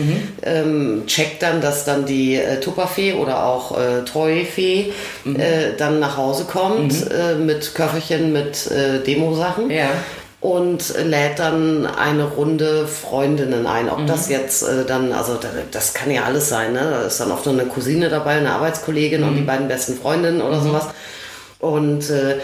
[0.43, 4.93] ähm, checkt dann, dass dann die äh, Tupperfee oder auch äh, Toyfee
[5.25, 5.35] Mhm.
[5.39, 8.69] äh, dann nach Hause kommt äh, mit Köfferchen, mit
[9.05, 9.89] Demosachen Ja.
[10.45, 13.89] Und lädt dann eine Runde Freundinnen ein.
[13.89, 14.07] Ob Mhm.
[14.07, 16.81] das jetzt äh, dann, also da- das kann ja alles sein, ne?
[16.91, 19.45] Da ist dann oft nur eine Cousine dabei, eine Arbeitskollegin und die Mhm.
[19.47, 20.85] beiden besten Freundinnen oder sowas.
[21.59, 22.37] Und äh, äh,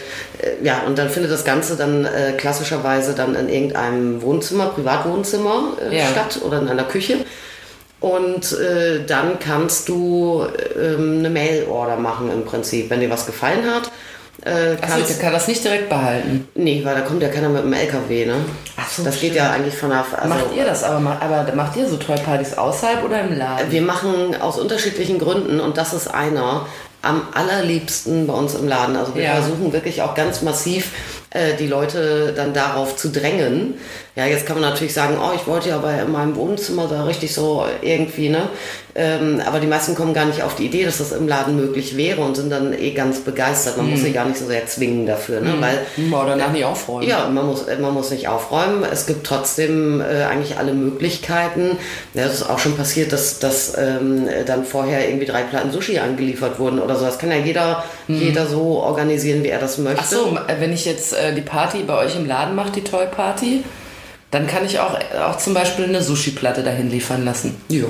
[0.64, 6.00] ja, und dann findet das Ganze dann äh, klassischerweise dann in irgendeinem Wohnzimmer, Privatwohnzimmer äh,
[6.00, 6.06] Ja.
[6.08, 7.18] statt oder in einer Küche.
[8.00, 10.44] Und äh, dann kannst du
[10.76, 13.92] ähm, eine Mail-Order machen im Prinzip, wenn dir was gefallen hat.
[14.44, 16.48] Äh, Achso, kann das nicht direkt behalten.
[16.56, 18.38] Nee, weil da kommt ja keiner mit dem LKW, ne?
[18.76, 19.36] Ach so, Das geht stimmt.
[19.36, 20.04] ja eigentlich von der.
[20.18, 23.72] Also, macht ihr das aber, aber macht ihr so Toy-Partys außerhalb oder im Laden?
[23.72, 26.66] Wir machen aus unterschiedlichen Gründen und das ist einer
[27.04, 28.96] am allerliebsten bei uns im Laden.
[28.96, 29.34] Also wir Ja.
[29.36, 30.92] versuchen wirklich auch ganz massiv
[31.32, 33.76] äh, die Leute dann darauf zu drängen.
[34.16, 37.06] Ja, jetzt kann man natürlich sagen, oh, ich wollte ja bei in meinem Wohnzimmer da
[37.06, 38.50] richtig so irgendwie, ne?
[38.94, 41.96] Ähm, aber die meisten kommen gar nicht auf die Idee, dass das im Laden möglich
[41.96, 43.78] wäre und sind dann eh ganz begeistert.
[43.78, 45.54] Man muss sie gar nicht so sehr zwingen dafür, ne?
[45.62, 47.08] Weil Hm, oder danach nicht aufräumen.
[47.08, 48.84] Ja, man muss, man muss nicht aufräumen.
[48.84, 51.78] Es gibt trotzdem äh, eigentlich alle Möglichkeiten.
[52.14, 56.00] Ja, es ist auch schon passiert, dass, dass ähm, dann vorher irgendwie drei Platten Sushi
[56.00, 57.06] angeliefert wurden oder so.
[57.06, 60.02] Das kann ja jeder, jeder so organisieren, wie er das möchte.
[60.02, 63.06] Ach so, wenn ich jetzt äh, die Party bei euch im Laden mache, die Toy
[63.06, 63.64] Party,
[64.32, 67.62] dann kann ich auch, auch zum Beispiel eine Sushi-Platte dahin liefern lassen.
[67.68, 67.86] Ja.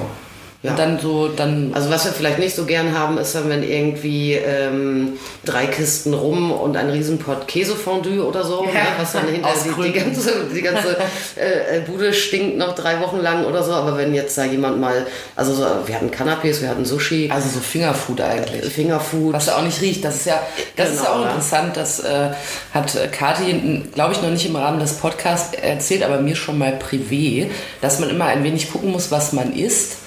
[0.64, 0.72] Ja.
[0.72, 1.72] Und dann so, dann.
[1.74, 6.14] Also was wir vielleicht nicht so gern haben, ist, dann, wenn irgendwie ähm, drei Kisten
[6.14, 10.46] rum und ein Riesenpott Käsefondue oder so, Ja, ne, was dann hinter die, die ganze,
[10.54, 10.98] die ganze
[11.36, 13.74] äh, äh, Bude stinkt noch drei Wochen lang oder so.
[13.74, 17.50] Aber wenn jetzt da jemand mal, also so, wir hatten Canapés, wir hatten Sushi, Also
[17.50, 18.72] so Fingerfood eigentlich.
[18.72, 19.34] Fingerfood.
[19.34, 20.06] Was ja auch nicht riecht.
[20.06, 20.40] Das ist ja,
[20.76, 21.30] das ist Genau, auch ja.
[21.30, 21.76] interessant.
[21.76, 22.30] Das äh,
[22.72, 26.60] hat äh, Kathi, glaube ich, noch nicht im Rahmen des Podcasts erzählt, aber mir schon
[26.60, 27.48] mal privé,
[27.82, 30.01] dass man immer ein wenig gucken muss, was man isst.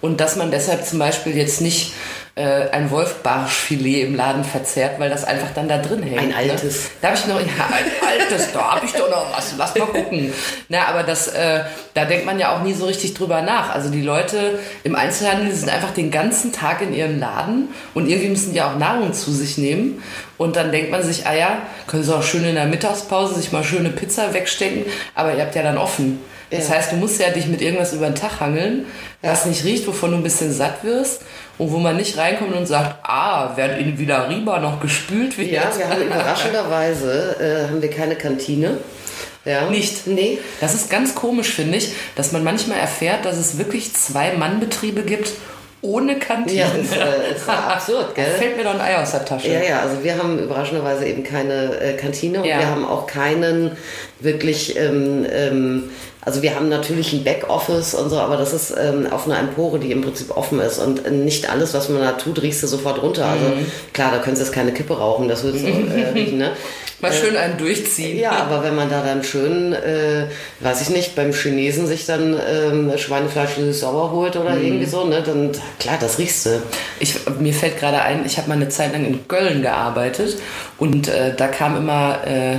[0.00, 1.92] Und dass man deshalb zum Beispiel jetzt nicht
[2.36, 6.20] äh, ein Wolfbarschfilet im Laden verzehrt, weil das einfach dann da drin hängt.
[6.20, 6.36] Ein ne?
[6.36, 6.90] altes.
[7.02, 9.54] Da habe ich noch, ja, ein altes, da habe ich doch noch was.
[9.58, 10.32] Lass mal gucken.
[10.68, 13.74] Na, aber das, äh, da denkt man ja auch nie so richtig drüber nach.
[13.74, 18.30] Also die Leute im Einzelhandel sind einfach den ganzen Tag in ihrem Laden und irgendwie
[18.30, 20.02] müssen die auch Nahrung zu sich nehmen.
[20.38, 23.52] Und dann denkt man sich, ah ja, können sie auch schön in der Mittagspause sich
[23.52, 26.20] mal schöne Pizza wegstecken, aber ihr habt ja dann offen.
[26.50, 26.74] Das Ja.
[26.76, 28.86] heißt, du musst ja dich mit irgendwas über den Tag hangeln,
[29.22, 31.22] was nicht riecht, wovon du ein bisschen satt wirst
[31.58, 35.50] und wo man nicht reinkommt und sagt, ah, während in Villa Riba noch gespült wird.
[35.50, 38.78] ja, wir haben überraschenderweise äh, haben wir keine Kantine.
[39.44, 39.70] Ja.
[39.70, 40.06] Nicht?
[40.06, 40.38] Nee.
[40.60, 45.02] Das ist ganz komisch, finde ich, dass man manchmal erfährt, dass es wirklich zwei Mannbetriebe
[45.02, 45.30] gibt
[45.82, 46.60] ohne Kantine.
[46.60, 48.26] Ja, ist, äh, ist absurd, gell?
[48.38, 49.48] fällt mir doch ein Ei aus der Tasche.
[49.48, 52.58] Ja, ja, also wir haben überraschenderweise eben keine äh, Kantine und Ja.
[52.58, 53.78] wir haben auch keinen
[54.20, 55.90] wirklich, ähm, ähm,
[56.22, 59.78] also wir haben natürlich ein Backoffice und so, aber das ist ähm, auf einer Empore,
[59.78, 62.66] die im Prinzip offen ist und äh, nicht alles, was man da tut, riechst du
[62.66, 63.26] sofort runter.
[63.26, 63.66] Also Mhm.
[63.92, 66.50] klar, da könntest du jetzt keine Kippe rauchen, das wird so äh, riechen, ne?
[67.02, 68.18] Mal schön einen durchziehen.
[68.18, 70.26] Ja, aber wenn man da dann schön, äh,
[70.60, 74.64] weiß ich nicht, beim Chinesen sich dann ähm, Schweinefleisch sauer holt oder Mhm.
[74.66, 76.60] irgendwie so, ne, dann klar, das riechst du.
[76.98, 80.36] Ich, mir fällt gerade ein, ich habe mal eine Zeit lang in Köln gearbeitet
[80.76, 82.56] und äh, da kam immer, äh,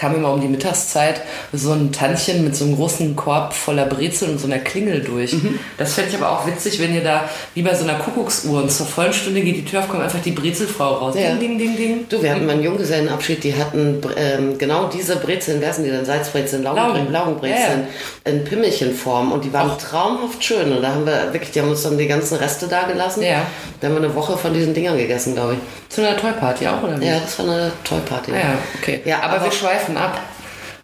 [0.00, 1.20] kam immer um die Mittagszeit
[1.52, 5.36] so ein Tantchen mit so einem großen Korb voller Brezel und so einer Klingel durch.
[5.76, 8.72] Das fände ich aber auch witzig, wenn ihr da wie bei so einer Kuckucksuhr und
[8.72, 11.14] zur vollen Stunde geht die Tür auf, kommt einfach die Brezelfrau raus.
[11.18, 11.34] Ja.
[11.34, 12.06] Ding, ding, ding, ding.
[12.08, 15.90] Du, wir hatten mal einen Junggesellenabschied, die hatten ähm, genau diese Brezeln, wer sind die
[15.90, 16.04] denn?
[16.06, 17.12] Salzbrezeln, Laugenbre Laugen.
[17.12, 17.86] Laugenbrezeln,
[18.24, 21.82] in Pimmelchenform und die waren traumhaft schön und da haben wir wirklich, die haben uns
[21.82, 23.22] dann die ganzen Reste da gelassen.
[23.22, 23.42] Ja.
[23.80, 25.58] Da haben wir eine Woche von diesen Dingern gegessen, glaube ich.
[25.94, 27.06] Zu einer Toy-Party auch, oder wie?
[27.06, 28.30] Ja, das war eine Toy-Party.
[28.32, 29.00] Ah ja, okay.
[29.04, 30.20] Ja, aber, aber- wir schweifen ab.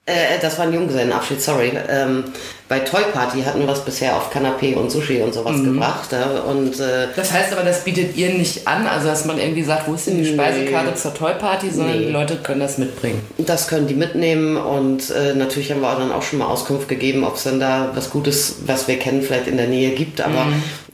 [0.09, 1.73] Äh, das war ein Junggesellenabschied, sorry.
[1.89, 2.23] Ähm,
[2.69, 5.75] bei Toy Party hatten wir es bisher auf Kanapé und Sushi und sowas Mhm.
[5.75, 6.13] gebracht.
[6.13, 6.43] Ja?
[6.43, 9.89] Und äh, Das heißt aber, das bietet ihr nicht an, also dass man irgendwie sagt,
[9.89, 12.07] wo ist denn die Speisekarte zur Toy-Party, sondern Nee.
[12.07, 13.21] die Leute können das mitbringen.
[13.39, 16.89] das können die mitnehmen und äh, natürlich haben wir auch dann auch schon mal Auskunft
[16.89, 20.21] gegeben, ob es dann da was Gutes, was wir kennen, vielleicht in der Nähe gibt.
[20.21, 20.47] Aber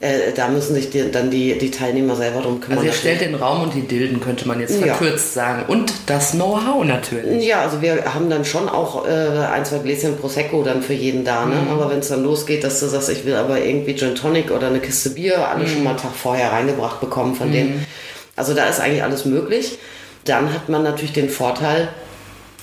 [0.03, 2.79] äh, da müssen sich die, dann die, die Teilnehmer selber drum kümmern.
[2.79, 4.93] Also ihr stellt den Raum und die Dilden, könnte man jetzt Ja.
[4.95, 5.63] verkürzt sagen.
[5.67, 7.45] Und das Know-how natürlich.
[7.45, 11.23] Ja, also wir haben dann schon auch äh, ein, zwei Gläschen Prosecco dann für jeden
[11.23, 11.45] da.
[11.45, 11.55] Ne?
[11.71, 14.67] Aber wenn es dann losgeht, dass du sagst, ich will aber irgendwie Gin Tonic oder
[14.67, 17.85] eine Kiste Bier, alle schon mal einen Tag vorher reingebracht bekommen von denen.
[18.35, 19.77] Also da ist eigentlich alles möglich.
[20.25, 21.87] Dann hat man natürlich den Vorteil,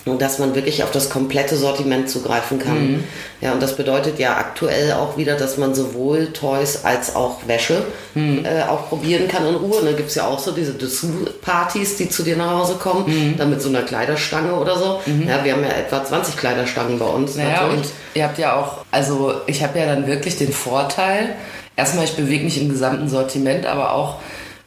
[0.04, 3.04] dass man wirklich auf das komplette Sortiment zugreifen kann.
[3.40, 7.82] Ja, und das bedeutet ja aktuell auch wieder, dass man sowohl Toys als auch Wäsche
[8.14, 9.82] äh, auch probieren kann in Ruhe.
[9.84, 13.50] Da gibt es ja auch so diese Dessous-Partys, die zu dir nach Hause kommen, dann
[13.50, 15.00] mit so einer Kleiderstange oder so.
[15.26, 17.36] Ja, wir haben ja etwa 20 Kleiderstangen bei uns.
[17.36, 17.76] Naja, natürlich.
[17.76, 21.34] und ihr habt ja auch, also ich habe ja dann wirklich den Vorteil,
[21.76, 24.16] erstmal, ich bewege mich im gesamten Sortiment, aber auch,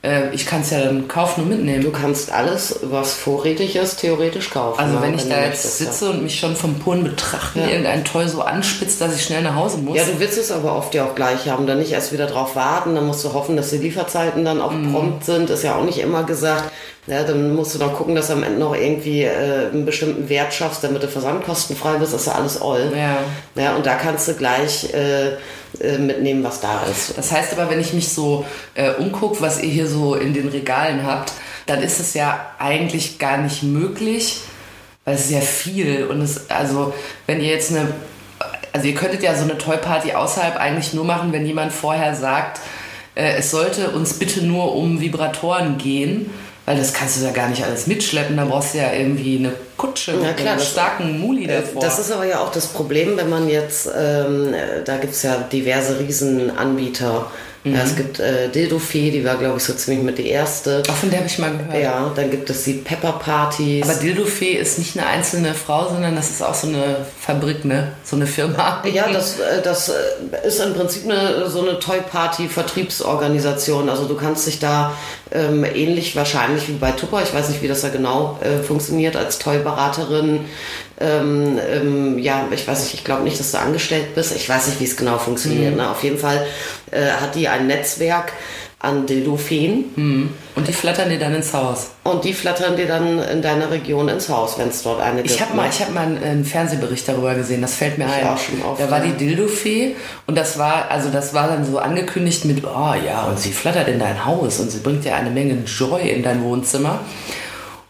[0.03, 1.81] äh, ich kann es ja dann kaufen und mitnehmen.
[1.83, 4.79] Du kannst alles, was vorrätig ist, theoretisch kaufen.
[4.79, 7.67] Also ja, wenn ich da jetzt sitze und mich schon vom puren Betrachten Ja.
[7.69, 9.97] irgendein Toy so anspitzt, dass ich schnell nach Hause muss.
[9.97, 12.55] Ja, du willst es aber oft ja auch gleich haben, dann nicht erst wieder drauf
[12.55, 14.91] warten, dann musst du hoffen, dass die Lieferzeiten dann auch Mhm.
[14.93, 16.71] prompt sind, ist ja auch nicht immer gesagt.
[17.07, 20.29] Ja, dann musst du noch gucken, dass du am Ende noch irgendwie äh, einen bestimmten
[20.29, 22.91] Wert schaffst, damit du versandkostenfrei bist, ist ja alles all.
[22.95, 23.61] Ja.
[23.61, 25.31] ja und da kannst du gleich äh,
[25.79, 27.17] äh, mitnehmen, was da ist.
[27.17, 30.49] Das heißt aber, wenn ich mich so äh, umgucke, was ihr hier so in den
[30.49, 31.33] Regalen habt,
[31.65, 34.41] dann ist es ja eigentlich gar nicht möglich,
[35.05, 36.93] weil es ist ja viel und es, also
[37.25, 37.93] wenn ihr jetzt eine,
[38.71, 42.59] also ihr könntet ja so eine Toy-Party außerhalb eigentlich nur machen, wenn jemand vorher sagt,
[43.15, 46.29] äh, es sollte uns bitte nur um Vibratoren gehen,
[46.65, 49.54] weil das kannst du ja gar nicht alles mitschleppen, da brauchst du ja irgendwie eine
[49.76, 51.82] Kutsche mit klar, starken Muli davor.
[51.82, 55.23] Das ist aber ja auch das Problem, wenn man jetzt, ähm, äh, da gibt es
[55.23, 57.28] ja diverse Riesenanbieter.
[57.65, 60.84] Ja, es gibt äh, Dildofee, die war, glaube ich, so ziemlich mit die erste.
[60.89, 61.82] Auch von der habe ich mal gehört.
[61.82, 63.88] Ja, dann gibt es die Pepper-Partys.
[63.88, 67.93] Aber Dildofee ist nicht eine einzelne Frau, sondern das ist auch so eine Fabrik, ne?
[68.04, 68.84] So eine Firma.
[68.91, 69.93] Ja, das, äh, das äh,
[70.45, 73.88] ist im Prinzip eine, so eine Toy-Party-Vertriebsorganisation.
[73.88, 74.91] Also du kannst dich da
[75.32, 79.15] ähm, ähnlich wahrscheinlich wie bei Tupper, ich weiß nicht, wie das da genau äh, funktioniert,
[79.15, 80.41] als Toy-Beraterin.
[80.99, 84.36] Ähm, ähm, ja, ich weiß nicht, ich glaube nicht, dass du angestellt bist.
[84.36, 85.76] Ich weiß nicht, wie es genau funktioniert.
[85.76, 85.89] Ne?
[85.89, 86.45] Auf jeden Fall
[86.91, 88.33] äh, hat die ein Netzwerk
[88.79, 91.91] an Dildofeen Und die flattern dir dann ins Haus.
[92.03, 95.33] und die flattern dir dann in deiner Region ins Haus, wenn es dort eine gibt.
[95.33, 95.69] Ich habe mal, ne?
[95.71, 98.27] ich hab mal einen, einen Fernsehbericht darüber gesehen, das fällt mir ein.
[98.27, 99.95] auch schon auf, da war die Dildofee
[100.27, 103.87] und das war, also das war dann so angekündigt mit, oh ja, und sie flattert
[103.87, 106.99] in dein Haus und sie bringt dir eine Menge Joy in dein Wohnzimmer.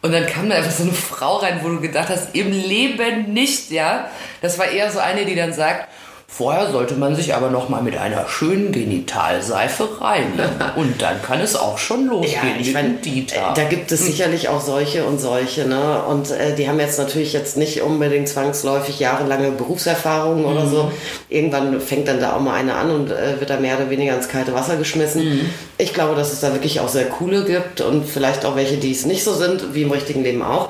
[0.03, 3.33] Und dann kam da einfach so eine Frau rein, wo du gedacht hast, im Leben
[3.33, 4.09] nicht, ja.
[4.41, 5.87] Das war eher so eine, die dann sagt,
[6.35, 10.49] vorher sollte man sich aber noch mal mit einer schönen Genitalseife reinigen.
[10.75, 13.53] und dann kann es auch schon losgehen Ja, ich dem Dieter.
[13.55, 16.03] da gibt es sicherlich auch solche und solche, ne?
[16.09, 20.91] Und äh, die haben jetzt natürlich jetzt nicht unbedingt zwangsläufig jahrelange Berufserfahrung oder so.
[21.29, 24.15] Irgendwann fängt dann da auch mal eine an und äh, wird da mehr oder weniger
[24.15, 25.49] ins kalte Wasser geschmissen.
[25.77, 28.91] Ich glaube, dass es da wirklich auch sehr coole gibt und vielleicht auch welche, die
[28.91, 30.69] es nicht so sind, wie im richtigen Leben auch.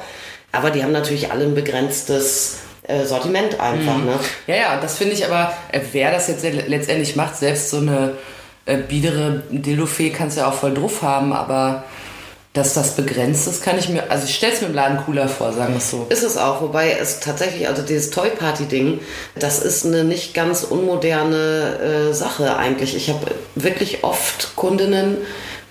[0.52, 4.20] Aber die haben natürlich alle ein begrenztes äh, Sortiment einfach, ne?
[4.48, 7.78] Ja, ja, das finde ich aber, äh, wer das jetzt le- letztendlich macht, selbst so
[7.78, 8.14] eine
[8.66, 11.84] äh, biedere Dildofee kannst du ja auch voll drauf haben, aber
[12.54, 15.28] dass das begrenzt ist, kann ich mir, also ich stelle es mir im Laden cooler
[15.28, 16.06] vor, sagen wir es so.
[16.10, 19.00] Ist es auch, wobei es tatsächlich, also dieses Toy Party Ding,
[19.34, 22.96] das ist eine nicht ganz unmoderne äh, Sache eigentlich.
[22.96, 25.18] Ich habe wirklich oft Kundinnen,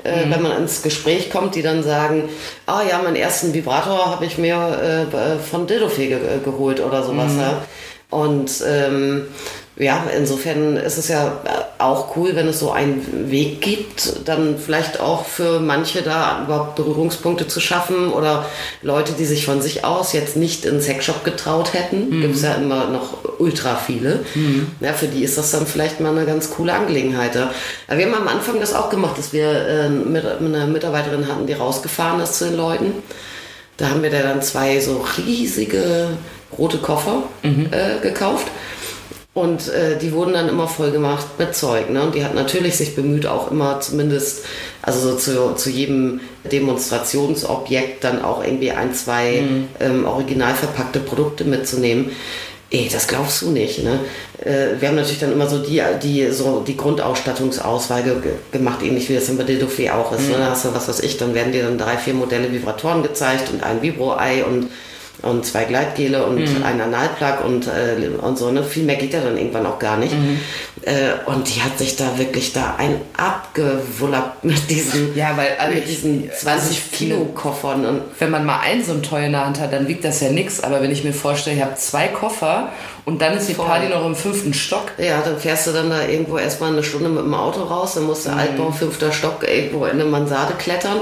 [0.05, 2.29] äh, wenn man ins Gespräch kommt, die dann sagen,
[2.67, 7.33] ah ja, meinen ersten Vibrator habe ich mir äh, von Dildofee ge geholt oder sowas.
[7.39, 7.63] Ja.
[8.11, 9.27] Und ähm,
[9.83, 11.41] ja, insofern ist es ja
[11.79, 16.77] auch cool, wenn es so einen Weg gibt, dann vielleicht auch für manche da überhaupt
[16.77, 18.47] Berührungspunkte zu schaffen oder
[18.83, 22.21] Leute, die sich von sich aus jetzt nicht in Sexshop getraut hätten.
[22.21, 24.21] Gibt es ja immer noch ultra viele.
[24.81, 27.35] Ja, für die ist das dann vielleicht mal eine ganz coole Angelegenheit.
[27.35, 27.51] Ja.
[27.89, 31.47] Wir haben am Anfang das auch gemacht, dass wir äh, mit, mit einer Mitarbeiterin hatten,
[31.47, 32.93] die rausgefahren ist zu den Leuten.
[33.77, 36.11] Da haben wir da dann zwei so riesige
[36.57, 38.47] rote Koffer äh, gekauft.
[39.35, 41.89] Und äh, die wurden dann immer voll gemacht mit Zeug.
[41.89, 42.03] Ne?
[42.03, 44.45] Und die hat natürlich sich bemüht, auch immer zumindest,
[44.83, 49.43] also so zu, zu jedem Demonstrationsobjekt dann auch irgendwie ein, zwei
[49.81, 52.11] ähm, original verpackte Produkte mitzunehmen.
[52.71, 54.01] Ey, das glaubst du nicht, ne?
[54.39, 58.83] Äh, wir haben natürlich dann immer so die, die, so die Grundausstattungsauswahl ge ge- gemacht,
[58.83, 60.29] ähnlich wie das im Dildo-Fee auch ist.
[60.29, 60.37] Ne?
[60.39, 63.51] Da hast du, was weiß ich, dann werden dir dann drei, vier Modelle Vibratoren gezeigt
[63.51, 64.69] und ein Vibro-Ei und
[65.21, 68.51] und zwei Gleitgele und ein Analplug und, äh, und so.
[68.51, 68.65] Ne?
[68.65, 70.13] Viel mehr geht ja dann irgendwann auch gar nicht.
[70.83, 75.77] Äh, und die hat sich da wirklich da ein abgewullert mit diesen, Ja, weil alle-
[75.77, 77.87] mit diesen also 20 ich finde- Kilo Koffern.
[77.87, 80.21] Und Wenn man mal ein so ein Toy in der Hand hat, dann wiegt das
[80.21, 80.63] ja nichts.
[80.63, 82.71] Aber wenn ich mir vorstelle, ich habe zwei Koffer
[83.05, 83.67] und dann ist die Voll.
[83.67, 84.93] Party noch im fünften Stock.
[84.99, 88.05] ja, dann fährst du dann da irgendwo erstmal eine Stunde mit dem Auto raus, dann
[88.05, 90.99] musst du Altbau, fünfter Stock, irgendwo in eine Mansarde klettern.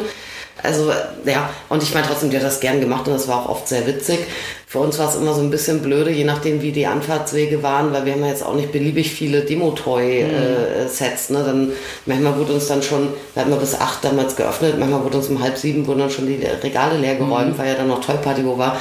[0.63, 0.93] Also,
[1.25, 3.69] ja, und ich meine trotzdem, die hat das gern gemacht und das war auch oft
[3.69, 4.21] sehr witzig.
[4.67, 7.93] Für uns war es immer so ein bisschen blöde, je nachdem, wie die Anfahrtswege waren,
[7.93, 11.31] weil wir haben ja jetzt auch nicht beliebig viele Demo-Toy-Sets.
[11.31, 11.43] ne?
[11.45, 11.73] Dann,
[12.07, 15.29] manchmal wurde uns dann schon, wir hatten wir bis acht damals geöffnet, manchmal wurde uns
[15.29, 18.45] um halb sieben wurden dann schon die Regale leer geräumt, weil ja dann noch Toy-Party
[18.45, 18.77] wo war.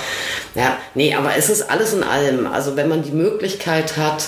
[0.54, 2.46] Ja, nee, aber es ist alles in allem.
[2.46, 4.28] Also wenn man die Möglichkeit hat,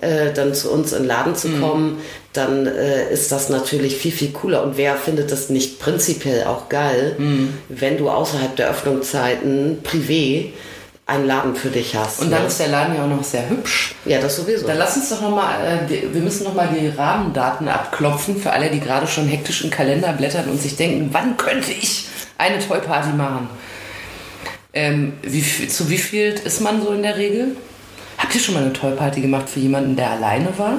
[0.00, 1.98] äh, dann zu uns in den Laden zu kommen,
[2.38, 4.62] dann äh, ist das natürlich viel, viel cooler.
[4.62, 7.16] Und wer findet das nicht prinzipiell auch geil,
[7.68, 10.46] wenn du außerhalb der Öffnungszeiten privé
[11.06, 12.20] einen Laden für dich hast.
[12.20, 12.48] Und dann ne?
[12.48, 13.94] ist der Laden ja auch noch sehr hübsch.
[14.04, 14.66] ja, das sowieso.
[14.66, 18.70] Dann lass uns doch nochmal, äh, die- wir müssen nochmal die Rahmendaten abklopfen für alle,
[18.70, 22.04] die gerade schon hektisch im Kalender blättern und sich denken, wann könnte ich
[22.36, 23.48] eine Toy-Party machen?
[24.74, 27.56] Ähm, wie, zu wie viel ist man so in der Regel?
[28.18, 30.74] Habt ihr schon mal eine Toy-Party gemacht für jemanden, der alleine war?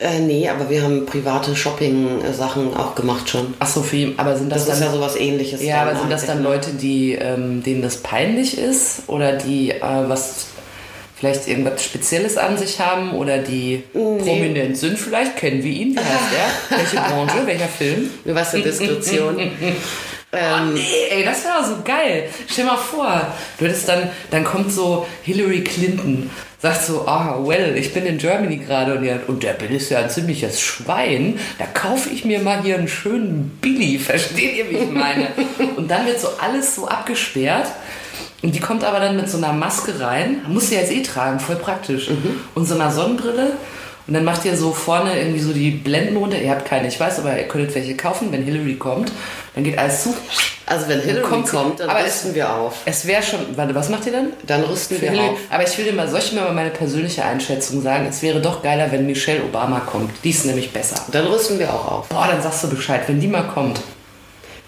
[0.00, 3.54] Äh, nee, aber wir haben private Shopping-Sachen auch gemacht schon.
[3.58, 4.88] Ach so, für ihn, aber sind das, Das ist dann...
[4.88, 5.62] ja sowas ähnliches.
[5.62, 6.48] ja, aber sind das dann ne?
[6.48, 10.46] Leute, die, ähm, denen das peinlich ist oder die äh, was
[11.16, 15.36] vielleicht irgendwas Spezielles an sich haben oder die prominent sind vielleicht?
[15.36, 15.94] Kennen wir ihn?
[15.94, 16.08] Wie heißt
[16.70, 16.78] er?
[16.78, 17.46] Welche Branche?
[17.46, 18.10] Welcher Film?
[18.24, 18.60] Du weißt ja,
[20.32, 20.68] Diskretion.
[20.68, 22.28] Oh nee, ey, das wäre so geil.
[22.48, 23.26] Stell mal vor,
[23.58, 28.18] du hättest dann, dann kommt so Hillary Clinton, sagt so, ah, well, ich bin in
[28.18, 32.24] Germany gerade und, ja, und der Bill ist ja ein ziemliches Schwein, da kaufe ich
[32.24, 35.28] mir mal hier einen schönen Billy, versteht ihr, wie ich meine?
[35.76, 37.68] Und dann wird so alles so abgesperrt
[38.42, 41.40] und die kommt aber dann mit so einer Maske rein, muss sie jetzt eh tragen,
[41.40, 42.08] voll praktisch,
[42.54, 43.52] und so einer Sonnenbrille.
[44.06, 46.38] Und dann macht ihr so vorne irgendwie so die Blenden runter.
[46.38, 49.12] Ihr habt keine, ich weiß, aber ihr könntet welche kaufen, wenn Hillary kommt.
[49.54, 50.14] Dann geht alles zu.
[50.66, 52.76] Also wenn Hillary kommt kommt, dann aber rüsten wir auf.
[52.84, 53.40] Es wäre schon.
[53.56, 54.28] Warte, was macht ihr dann?
[54.46, 55.28] Dann rüsten Für wir Hillary.
[55.30, 55.38] auf.
[55.50, 58.06] Aber ich will dir mal, soll ich mir mal meine persönliche Einschätzung sagen?
[58.08, 60.10] Es wäre doch geiler, wenn Michelle Obama kommt.
[60.24, 60.96] Die ist nämlich besser.
[61.12, 62.08] Dann rüsten wir auch auf.
[62.08, 63.80] Boah, dann sagst du Bescheid, wenn die mal kommt.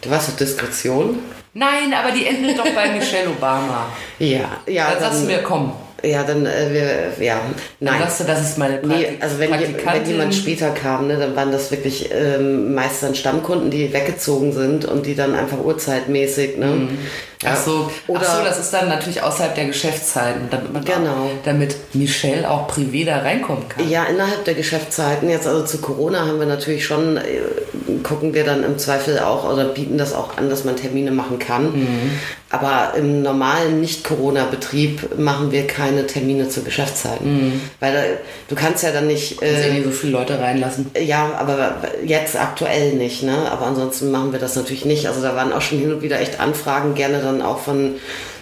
[0.00, 1.20] Du weißt doch, Diskretion?
[1.54, 3.86] Nein, aber die endet doch bei Michelle Obama.
[4.18, 4.90] Ja, ja.
[4.90, 5.72] Dann sagst du mir, komm.
[6.02, 7.54] Ja, dann, äh, wir, ja, Dann
[7.94, 8.00] nein.
[8.00, 11.36] sagst du, das ist meine Praktik Nee, also wenn, wenn jemand später kam, ne, dann
[11.36, 16.58] waren das wirklich ähm, meist dann Stammkunden, die weggezogen sind und die dann einfach uhrzeitmäßig,
[16.58, 16.88] ne?
[17.42, 17.50] Ja.
[17.54, 21.30] Ach so, Oder ach so, das ist dann natürlich außerhalb der Geschäftszeiten, damit man Genau.
[21.44, 23.88] damit Michelle auch privé da reinkommen kann.
[23.88, 27.22] ja, innerhalb der Geschäftszeiten, jetzt also zu Corona haben wir natürlich schon, äh,
[28.04, 31.38] gucken wir dann im Zweifel auch oder bieten das auch an, dass man Termine machen
[31.40, 31.64] kann.
[31.72, 32.10] Mhm.
[32.52, 37.46] Aber im normalen Nicht-Corona-Betrieb machen wir keine Termine zu Geschäftszeiten.
[37.46, 37.60] Mhm.
[37.80, 38.00] Weil da,
[38.48, 39.40] du kannst ja dann nicht...
[39.40, 40.90] Äh, so viele Leute reinlassen.
[41.02, 43.50] Ja, aber jetzt aktuell nicht, ne?
[43.50, 45.08] Aber ansonsten machen wir das natürlich nicht.
[45.08, 47.94] Also da waren auch schon hin und wieder echt Anfragen, gerne dann auch von,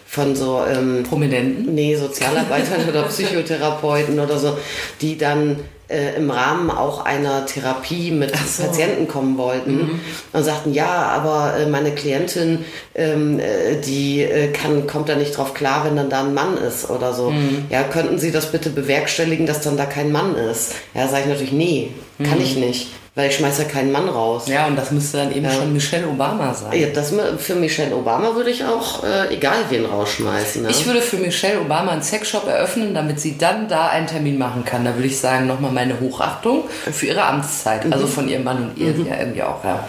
[0.08, 1.72] von so, ähm, Prominenten.
[1.72, 4.58] nee, Sozialarbeitern oder Psychotherapeuten oder so,
[5.00, 8.62] die dann äh, im Rahmen auch einer Therapie mit so.
[8.62, 10.00] Patienten kommen wollten
[10.32, 15.36] und sagten, ja, aber äh, meine Klientin, ähm, äh, die äh, kann, kommt da nicht
[15.36, 17.32] drauf klar, wenn dann da ein Mann ist oder so.
[17.70, 20.74] Ja, könnten Sie das bitte bewerkstelligen, dass dann da kein Mann ist?
[20.94, 24.44] Ja, sage ich natürlich, nee, kann ich nicht, weil ich schmeiß ja keinen Mann raus.
[24.46, 26.78] Ja, und das müsste dann eben schon Michelle Obama sein.
[26.78, 30.62] Ja, das für Michelle Obama würde ich auch äh, egal wen rausschmeißen.
[30.62, 30.70] Ne?
[30.70, 34.64] Ich würde für Michelle Obama einen Sexshop eröffnen, damit sie dann da einen Termin machen
[34.64, 34.84] kann.
[34.84, 37.92] Da würde ich sagen, nochmal meine Hochachtung für ihre Amtszeit.
[37.92, 39.88] Also von ihrem Mann und ihr ja irgendwie auch, ja.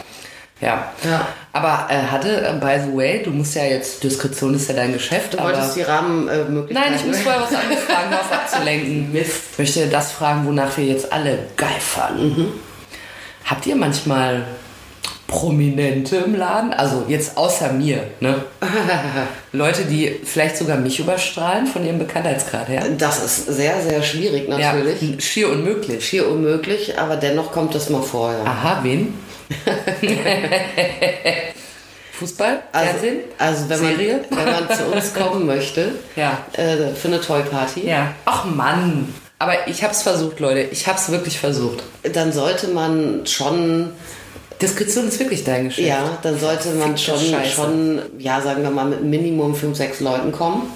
[0.62, 0.92] Ja.
[1.04, 1.28] Ja.
[1.54, 4.94] Aber äh, hatte, äh, by the way, du musst ja jetzt, Diskretion ist ja dein
[4.94, 5.50] Geschäft, Du aber...
[5.50, 6.74] wolltest die Rahmenmöglichkeiten.
[6.74, 9.10] Nein, ich muss vorher was anderes fragen, auf abzulenken.
[9.16, 12.54] Ich möchte das fragen, wonach wir jetzt alle geil fanden.
[13.52, 14.46] Habt ihr manchmal
[15.28, 16.72] Prominente im Laden?
[16.74, 18.46] Also jetzt außer mir, ne?
[19.52, 22.86] Leute, die vielleicht sogar mich überstrahlen von ihrem Bekanntheitsgrad her.
[22.98, 25.02] Das ist sehr, sehr schwierig natürlich.
[25.02, 26.08] Ja, schier unmöglich.
[26.08, 28.32] Schier unmöglich, aber dennoch kommt das mal vor.
[28.32, 28.46] Ja.
[28.46, 29.14] Aha, wen?
[32.14, 34.20] Fußball, Also, Fernsehen, also wenn, man, Serie.
[34.30, 36.38] wenn man zu uns kommen möchte, Ja.
[36.54, 38.14] äh, für eine Toy Party, Ja.
[38.24, 39.14] Ach Mann.
[39.42, 40.62] Aber ich hab's versucht, Leute.
[40.72, 41.84] Ich hab's wirklich versucht.
[42.14, 43.90] dann sollte man schon,
[44.62, 45.88] Diskretion ist wirklich dein Geschäft.
[45.88, 47.18] ja, dann sollte man schon,
[47.56, 50.72] schon, ja, sagen wir mal, mit Minimum fünf, sechs Leuten kommen.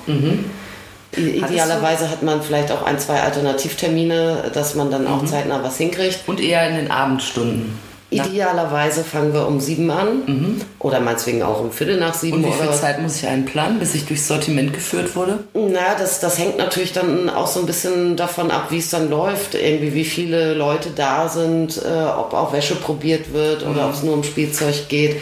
[1.11, 5.07] Hattest Idealerweise hat man vielleicht auch ein, zwei Alternativtermine, dass man dann Mhm.
[5.07, 6.19] auch zeitnah was hinkriegt.
[6.27, 7.77] Und eher in den Abendstunden.
[8.15, 12.39] Idealerweise fangen wir um sieben an oder meinetwegen auch um Viertel nach sieben.
[12.39, 12.45] Mhm.
[12.45, 15.39] Und wie viel Zeit muss ich einplanen, bis ich durchs Sortiment geführt wurde?
[15.53, 19.09] Na, das, das hängt natürlich dann auch so ein bisschen davon ab, wie es dann
[19.09, 19.55] läuft.
[19.55, 23.71] Irgendwie, wie viele Leute da sind, äh, ob auch Wäsche probiert wird Mhm.
[23.71, 25.17] oder ob es nur um Spielzeug geht.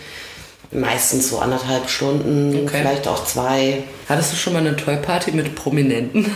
[0.73, 2.79] Meistens so anderthalb Stunden, Okay.
[2.81, 3.83] vielleicht auch zwei.
[4.09, 6.25] Hattest du schon mal eine Toy-Party mit Prominenten?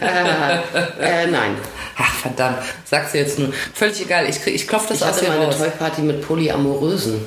[0.00, 1.56] Äh, nein.
[1.96, 2.58] Ach, verdammt.
[2.84, 3.52] Sag's dir jetzt nur.
[3.74, 4.28] Völlig egal.
[4.28, 5.58] Ich, krieg- ich klopf das Ich aus hatte mal eine raus.
[5.58, 7.20] Toy-Party mit Polyamorösen.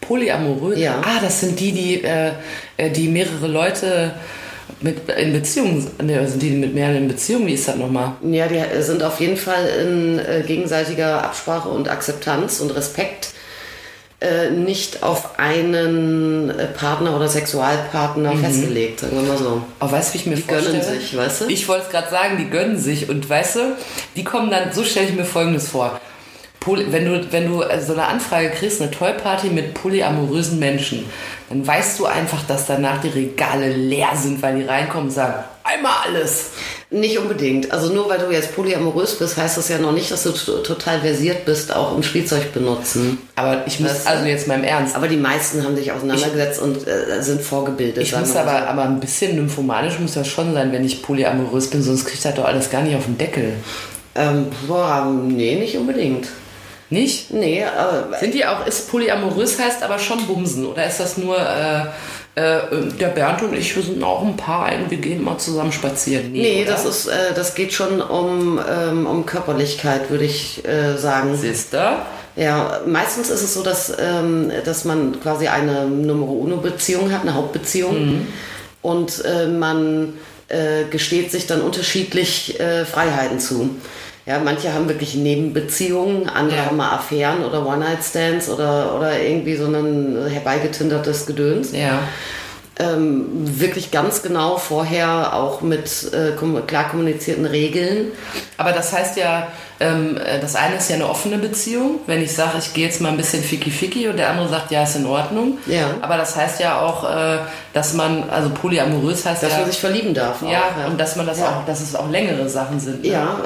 [0.00, 0.78] Polyamorös?
[0.78, 1.00] Ja.
[1.04, 2.32] Ah, das sind die, die, äh,
[2.76, 4.12] äh, die mehrere Leute
[4.80, 7.46] mit in Beziehungen, ne, sind die mit mehreren Beziehungen?
[7.46, 8.12] Wie ist das nochmal?
[8.22, 13.28] Ja, die sind auf jeden Fall in äh, gegenseitiger Absprache und Akzeptanz und Respekt
[14.20, 19.62] äh, nicht auf einen äh, Partner oder Sexualpartner festgelegt, sagen wir mal so.
[19.80, 21.00] Oh, weißt du, wie ich mir Die gönnen vorstelle?
[21.00, 21.46] sich, weißt du?
[21.46, 23.08] Ich wollte es gerade sagen, die gönnen sich.
[23.08, 23.60] Und weißt du,
[24.16, 26.00] die kommen dann, so stelle ich mir Folgendes vor.
[26.60, 31.04] Poly, wenn du, wenn du äh, so eine Anfrage kriegst, eine Toy-Party mit polyamorösen Menschen,
[31.48, 35.44] dann weißt du einfach, dass danach die Regale leer sind, weil die reinkommen und sagen,
[35.68, 36.46] einmal alles.
[36.90, 37.70] Nicht unbedingt.
[37.70, 41.00] Also nur weil du jetzt polyamorös bist, heißt das ja noch nicht, dass du total
[41.00, 43.18] versiert bist, auch im Spielzeug benutzen.
[43.36, 46.88] Aber ich muss, also jetzt mal im Ernst, Aber die meisten haben sich auseinandergesetzt und
[46.88, 48.02] äh, sind vorgebildet.
[48.02, 51.02] ich muss wir mal aber, aber ein bisschen nymphomanisch muss das schon sein, wenn ich
[51.02, 53.52] polyamorös bin, sonst kriegt das doch alles gar nicht auf den Deckel.
[54.14, 54.22] so.
[54.22, 56.28] Ähm, boah, nee, nicht unbedingt.
[56.90, 57.30] Nicht?
[57.32, 61.36] Nee, aber Sind die auch, ist polyamorös heißt aber schon Bumsen oder ist das nur
[61.38, 61.84] äh,
[62.38, 62.60] äh,
[63.00, 66.30] der Bernd und ich, wir sind auch ein Paar und wir gehen mal zusammen spazieren?
[66.32, 66.72] nee, oder?
[66.72, 71.36] das ist, äh, das geht schon um, ähm, um Körperlichkeit, würde ich äh, sagen.
[71.36, 72.06] Sister?
[72.36, 77.22] Ja, meistens ist es so, dass, ähm, dass man quasi eine Numero Uno Beziehung hat,
[77.22, 78.28] eine Hauptbeziehung.
[78.80, 80.14] Und äh, man
[80.46, 83.70] äh, gesteht sich dann unterschiedlich äh, Freiheiten zu.
[84.28, 86.66] Ja, manche haben wirklich Nebenbeziehungen, andere Ja.
[86.66, 91.72] haben mal Affären oder One-Night-Stands oder, oder irgendwie so ein herbeigetindertes Gedöns.
[91.72, 92.00] Ja.
[92.80, 93.24] Ähm,
[93.58, 98.12] wirklich ganz genau vorher auch mit äh, kom- klar kommunizierten Regeln.
[98.56, 99.48] Aber das heißt ja,
[99.80, 101.98] ähm, äh, das eine ist ja eine offene Beziehung.
[102.06, 104.84] Wenn ich sage, ich gehe jetzt mal ein bisschen ficky-ficky und der andere sagt, ja,
[104.84, 105.58] ist in Ordnung.
[105.66, 105.86] Ja.
[106.02, 107.38] Aber das heißt ja auch, äh,
[107.72, 110.40] dass man, also polyamorös heißt Dass ja, man sich verlieben darf.
[110.44, 111.46] auch, ja, und dass man das Ja.
[111.48, 113.02] auch, dass es auch längere Sachen sind.
[113.02, 113.08] ne?
[113.10, 113.38] Ja,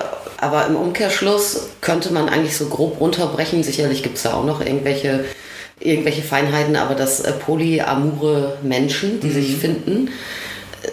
[0.43, 3.63] aber im Umkehrschluss könnte man eigentlich so grob runterbrechen.
[3.63, 5.25] Sicherlich gibt es da auch noch irgendwelche,
[5.79, 10.11] irgendwelche Feinheiten, aber dass äh, polyamore Menschen, die sich finden,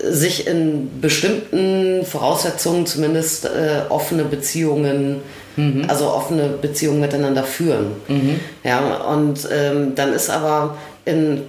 [0.04, 5.22] sich in bestimmten Voraussetzungen zumindest äh, offene Beziehungen,
[5.88, 7.88] also offene Beziehungen miteinander führen.
[8.64, 11.42] Ja, und ähm, dann ist aber in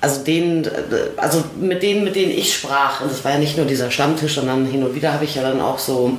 [0.00, 0.68] also denen,
[1.16, 4.34] also mit denen, mit denen ich sprach, und das war ja nicht nur dieser Stammtisch,
[4.34, 6.18] sondern hin und wieder habe ich ja dann auch so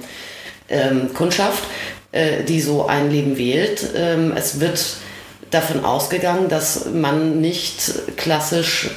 [0.70, 1.64] ähm, Kundschaft,
[2.12, 3.88] äh, die so ein Leben wählt.
[3.96, 4.80] Ähm, es wird
[5.52, 8.92] davon ausgegangen, dass man nicht klassisch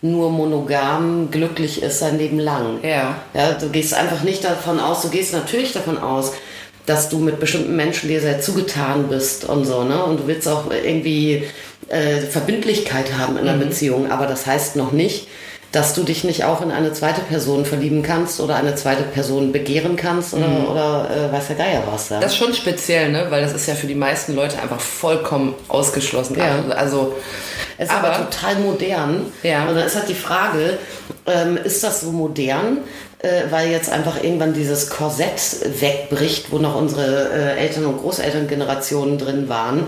[0.00, 2.78] nur monogam glücklich ist sein Leben lang.
[2.82, 3.16] Ja.
[3.34, 6.32] Ja, du gehst einfach nicht davon aus, du gehst natürlich davon aus,
[6.86, 10.02] dass du mit bestimmten Menschen dir sehr zugetan bist und so, ne?
[10.02, 11.42] Und du willst auch irgendwie
[11.88, 15.28] äh, Verbindlichkeit haben in einer Beziehung, aber das heißt noch nicht,
[15.72, 19.52] dass du dich nicht auch in eine zweite Person verlieben kannst oder eine zweite Person
[19.52, 22.08] begehren kannst oder, oder äh, weiß der Geier was.
[22.08, 22.20] Ja?
[22.20, 23.26] Das ist schon speziell, ne?
[23.28, 26.38] Weil das ist ja für die meisten Leute einfach vollkommen ausgeschlossen.
[26.38, 26.74] Ja.
[26.74, 27.16] Also,
[27.76, 29.26] Es ist aber, aber total modern.
[29.42, 29.68] Ja.
[29.68, 30.78] Und dann ist halt die Frage,
[31.26, 32.78] ähm, ist das so modern,
[33.18, 35.40] äh, weil jetzt einfach irgendwann dieses Korsett
[35.80, 39.86] wegbricht, wo noch unsere äh, Eltern- und Großelterngenerationen drin waren,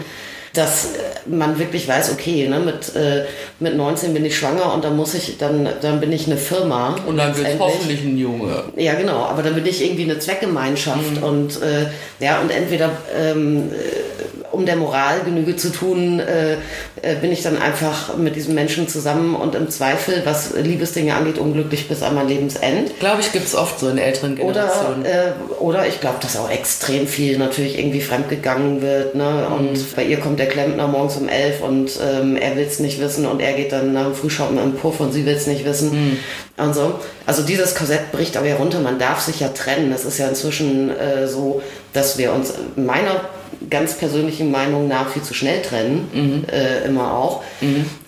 [0.52, 0.88] dass äh,
[1.26, 3.24] man wirklich weiß, okay, ne, mit, äh,
[3.60, 6.96] mit 19 bin ich schwanger und dann muss ich, dann, dann bin ich eine Firma.
[7.06, 8.64] und dann wird hoffentlich ein Junge.
[8.76, 11.86] Ja, genau, aber dann bin ich irgendwie eine Zweckgemeinschaft und äh,
[12.18, 14.09] ja, und entweder ähm, äh,
[14.52, 16.54] um der Moral Genüge zu tun, äh,
[17.02, 21.38] äh, bin ich dann einfach mit diesem Menschen zusammen und im Zweifel, was Liebesdinge angeht,
[21.38, 22.98] unglücklich bis an mein Lebensend.
[22.98, 25.04] Glaube ich, gibt es oft so in älteren Oder, Generationen.
[25.04, 29.14] äh, oder ich glaube, dass auch extrem viel natürlich irgendwie fremdgegangen wird.
[29.14, 29.46] Ne?
[29.48, 33.00] Und bei ihr kommt der Klempner morgens um elf und ähm, er will es nicht
[33.00, 35.64] wissen und er geht dann nach dem Frühschoppen im Puff und sie will es nicht
[35.64, 36.18] wissen.
[36.56, 36.94] Und so.
[37.26, 38.80] Also dieses Korsett bricht aber ja runter.
[38.80, 39.92] Man darf sich ja trennen.
[39.92, 43.20] Es ist ja inzwischen äh, so, dass wir uns meiner
[43.68, 46.44] ganz persönlichen Meinung nach viel zu schnell trennen.
[46.50, 47.42] Äh, immer auch.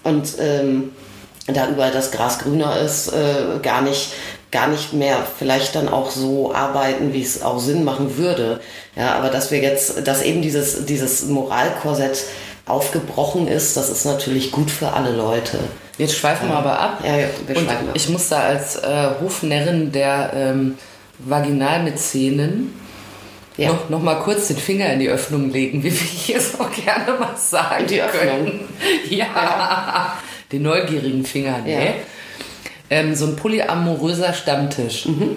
[0.05, 0.93] Und ähm,
[1.47, 4.13] da überall das Gras grüner ist, äh, gar nicht
[4.53, 8.61] gar nicht mehr vielleicht dann auch so arbeiten, wie es auch Sinn machen würde.
[8.95, 12.23] Ja, aber dass wir jetzt, dass eben dieses, dieses Moralkorsett
[12.67, 15.59] aufgebrochen ist, das ist natürlich gut für alle Leute.
[15.99, 17.03] Jetzt schweifen wir aber ab.
[17.03, 17.95] Ja, ja, wir Und schweifen ab.
[17.95, 20.79] ich muss da als äh, Hofnärrin der ähm,
[21.19, 22.75] Vaginalmäzenen
[23.57, 23.69] Ja.
[23.69, 27.19] noch, noch mal kurz den Finger in die Öffnung legen, wie wir hier so gerne
[27.19, 28.23] mal sagen die Öffnung?
[28.23, 28.61] können.
[29.11, 30.17] Ja,
[30.51, 31.85] den neugierigen Finger, ne?
[31.87, 31.93] Ja.
[32.91, 35.07] Ähm, so ein polyamoröser Stammtisch.
[35.07, 35.37] Mhm.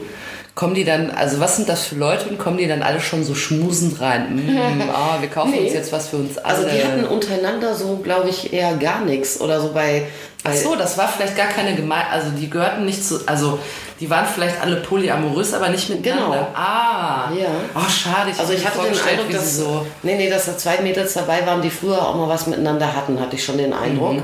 [0.56, 3.26] Kommen die dann, also was sind das für Leute und kommen die dann alle schon
[3.26, 4.36] so schmusend rein?
[4.38, 5.66] Mm, ah, wir kaufen Nee.
[5.66, 6.56] uns jetzt was für uns alle.
[6.56, 10.04] Also die hatten untereinander so, glaube ich, eher gar nichts oder so bei.
[10.46, 13.60] bei Ach so, das war vielleicht gar keine Gemeinde, also die gehörten nicht zu, also
[14.00, 16.26] die waren vielleicht alle polyamorös, aber nicht miteinander.
[16.38, 16.48] Genau.
[16.54, 17.48] Ah, Ja.
[17.76, 18.32] Oh, schade.
[18.32, 19.86] Ich Also ich hatte den Eindruck, dass so.
[20.04, 23.20] nee, nee, dass da zwei Mädels dabei waren, die früher auch mal was miteinander hatten,
[23.20, 24.14] hatte ich schon den Eindruck.
[24.14, 24.22] Mhm.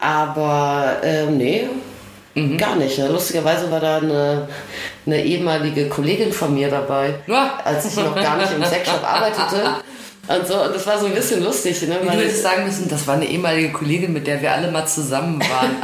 [0.00, 1.68] Aber ähm, nee,
[2.34, 2.56] Mhm.
[2.56, 2.98] gar nicht.
[2.98, 3.08] ne?
[3.08, 4.48] Lustigerweise war da eine,
[5.06, 7.14] eine ehemalige Kollegin von mir dabei,
[7.64, 9.76] als ich noch gar nicht im Sexshop arbeitete.
[10.28, 11.96] Und so, und das war so ein bisschen lustig, ne?
[12.00, 14.70] Wie du Weil, hättest sagen müssen, das war eine ehemalige Kollegin, mit der wir alle
[14.70, 15.76] mal zusammen waren.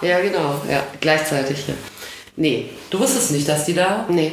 [0.08, 1.68] ja, genau, ja, gleichzeitig.
[1.68, 1.74] Ja.
[2.36, 4.06] Nee, du wusstest nicht, dass die da.
[4.08, 4.32] nee,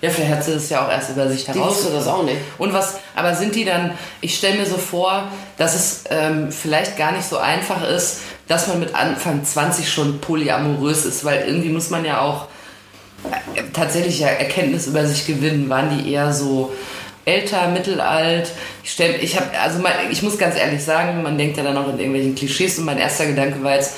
[0.00, 1.76] Ja, vielleicht hat sie das ja auch erst über sich die heraus.
[1.76, 2.38] wusste das auch nicht.
[2.56, 5.24] Und was, aber sind die dann, ich stelle mir so vor,
[5.58, 10.20] dass es ähm, vielleicht gar nicht so einfach ist, dass man mit Anfang 20 schon
[10.20, 12.48] polyamorös ist, weil irgendwie muss man ja auch
[13.54, 15.68] äh, tatsächlich ja Erkenntnis über sich gewinnen.
[15.68, 16.72] Waren die eher so
[17.24, 18.50] älter, mittelalt?
[18.82, 21.76] Ich, stell, ich, hab, also mein, ich muss ganz ehrlich sagen, man denkt ja dann
[21.76, 23.94] auch in irgendwelchen Klischees und mein erster Gedanke war jetzt,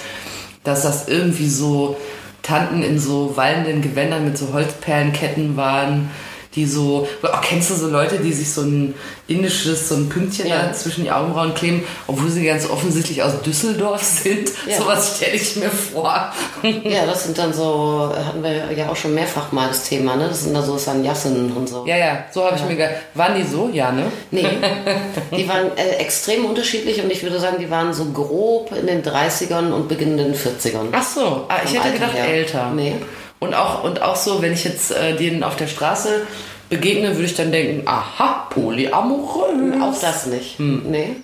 [0.63, 1.97] dass das irgendwie so
[2.43, 6.11] Tanten in so wallenden Gewändern mit so Holzperlenketten waren,
[6.55, 8.95] die so, oh, kennst du so Leute, die sich so ein
[9.27, 10.67] indisches, so ein Pünktchen Ja.
[10.67, 14.51] da zwischen die Augenbrauen kleben, obwohl sie ganz offensichtlich aus Düsseldorf sind?
[14.69, 14.79] Ja.
[14.79, 16.33] Sowas stelle ich mir vor.
[16.63, 20.29] Ja, das sind dann so, hatten wir ja auch schon mehrfach mal das Thema, ne?
[20.29, 21.85] Das sind dann so Sanyassen und so.
[21.87, 22.95] ja, ja, so habe ich mir gedacht.
[23.15, 23.71] Waren die so?
[23.73, 24.05] Ja, ne?
[24.31, 24.47] Nee,
[25.37, 29.03] die waren äh, extrem unterschiedlich und ich würde sagen, die waren so grob in den
[29.03, 30.89] 30ern und beginnenden 40ern.
[30.93, 32.29] Ach so, ah, ich hätte Alter gedacht her.
[32.29, 32.71] älter.
[32.75, 32.95] Nee.
[33.41, 36.27] Und auch, und auch so, wenn ich jetzt äh, denen auf der Straße
[36.71, 39.83] begegne, würde ich dann denken, aha, polyamorös.
[39.83, 40.59] Auch das nicht.
[40.59, 41.17] Nee.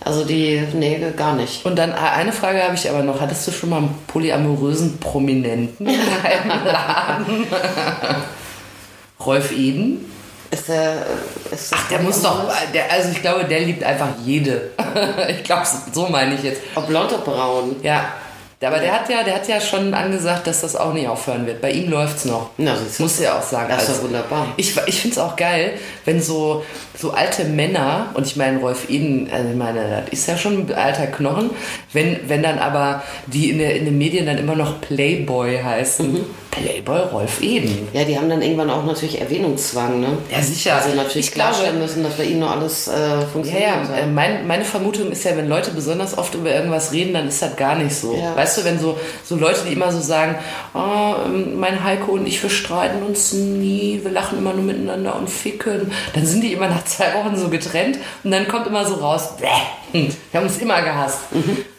[0.00, 1.64] Also die, nee, gar nicht.
[1.66, 3.20] Und dann äh, eine Frage habe ich aber noch.
[3.20, 7.46] Hattest du schon mal einen polyamorösen Prominenten in deinem Laden?
[9.24, 10.10] Rolf Eden?
[10.50, 11.04] Ist der,
[11.50, 14.70] ist Ach, der muss doch, der, also ich glaube, der liebt einfach jede.
[15.28, 16.62] ich glaube, so meine ich jetzt.
[16.74, 17.76] Ob blond oder braun?
[17.82, 18.12] Ja,
[18.62, 21.60] aber der hat ja, der hat ja schon angesagt, dass das auch nicht aufhören wird.
[21.60, 22.50] Bei ihm läuft's noch.
[22.58, 23.02] Na, siehst du.
[23.04, 23.68] Muss ja auch sagen.
[23.68, 24.46] Das ist Also, wunderbar.
[24.56, 26.64] Ich, ich finde es auch geil, wenn so,
[26.98, 30.66] so alte Männer, und ich meine, Rolf Eden, also ich meine, das ist ja schon
[30.68, 31.50] ein alter Knochen,
[31.92, 36.12] wenn, wenn dann aber die in, der, in den Medien dann immer noch Playboy heißen.
[36.12, 36.24] Mhm.
[36.50, 37.86] Playboy Rolf Eden.
[37.92, 40.08] Ja, die haben dann irgendwann auch natürlich Erwähnungszwang, ne?
[40.32, 40.74] Ja, sicher.
[40.74, 43.70] Also natürlich Ich glaube- klarstellen müssen, dass bei ihnen nur alles äh, Ja, funktioniert.
[43.90, 47.28] ja, äh, mein, meine Vermutung ist ja, wenn Leute besonders oft über irgendwas reden, dann
[47.28, 48.16] ist das gar nicht so.
[48.16, 48.34] Ja.
[48.34, 50.36] Weißt du, wenn so, so Leute, die immer so sagen,
[50.74, 51.14] oh,
[51.54, 55.92] mein Heiko und ich, wir streiten uns nie, wir lachen immer nur miteinander und ficken,
[56.14, 59.36] dann sind die immer nach zwei Wochen so getrennt und dann kommt immer so raus,
[59.36, 61.20] bäh, hm, wir haben uns immer gehasst.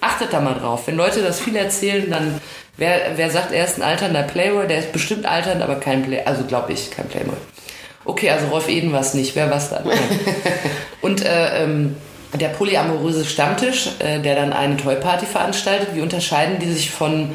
[0.02, 0.84] Achtet da mal drauf.
[0.86, 2.40] Wenn Leute das viel erzählen, dann,
[2.78, 6.22] wer, wer sagt, er ist ein alternder Playboy, der ist bestimmt alternd, aber kein Play,
[6.26, 7.36] also glaube ich, kein Playboy.
[8.06, 9.36] Okay, also Rolf Eden war es nicht.
[9.36, 9.84] Wer war es dann?
[11.02, 11.96] Und äh, ähm,
[12.34, 17.32] der polyamoröse Stammtisch, äh, der dann eine Toy-Party veranstaltet, wie unterscheiden die sich von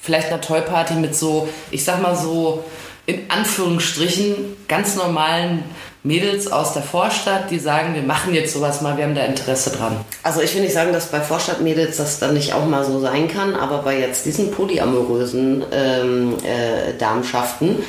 [0.00, 2.64] vielleicht einer Toy-Party mit so, ich sag mal so,
[3.06, 4.34] in Anführungsstrichen
[4.68, 5.64] ganz normalen
[6.02, 9.70] Mädels aus der Vorstadt, die sagen, wir machen jetzt sowas mal, wir haben da Interesse
[9.70, 9.96] dran.
[10.22, 13.28] Also ich will nicht sagen, dass bei Vorstadtmädels das dann nicht auch mal so sein
[13.28, 17.84] kann, aber bei jetzt diesen polyamorösen ähm, äh, Darmschaften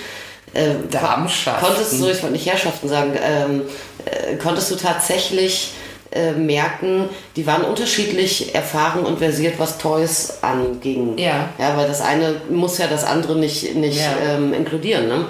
[0.53, 1.67] äh, Darmschaften.
[1.67, 3.61] konntest du, ich wollte nicht Herrschaften sagen, ähm,
[4.05, 5.73] äh, konntest du tatsächlich
[6.11, 11.17] äh, merken, die waren unterschiedlich erfahren und versiert, was Toys anging.
[11.17, 11.49] Ja.
[11.59, 14.35] Ja, weil das eine muss ja das andere nicht, nicht Ja.
[14.35, 15.07] ähm, inkludieren.
[15.07, 15.25] Ne?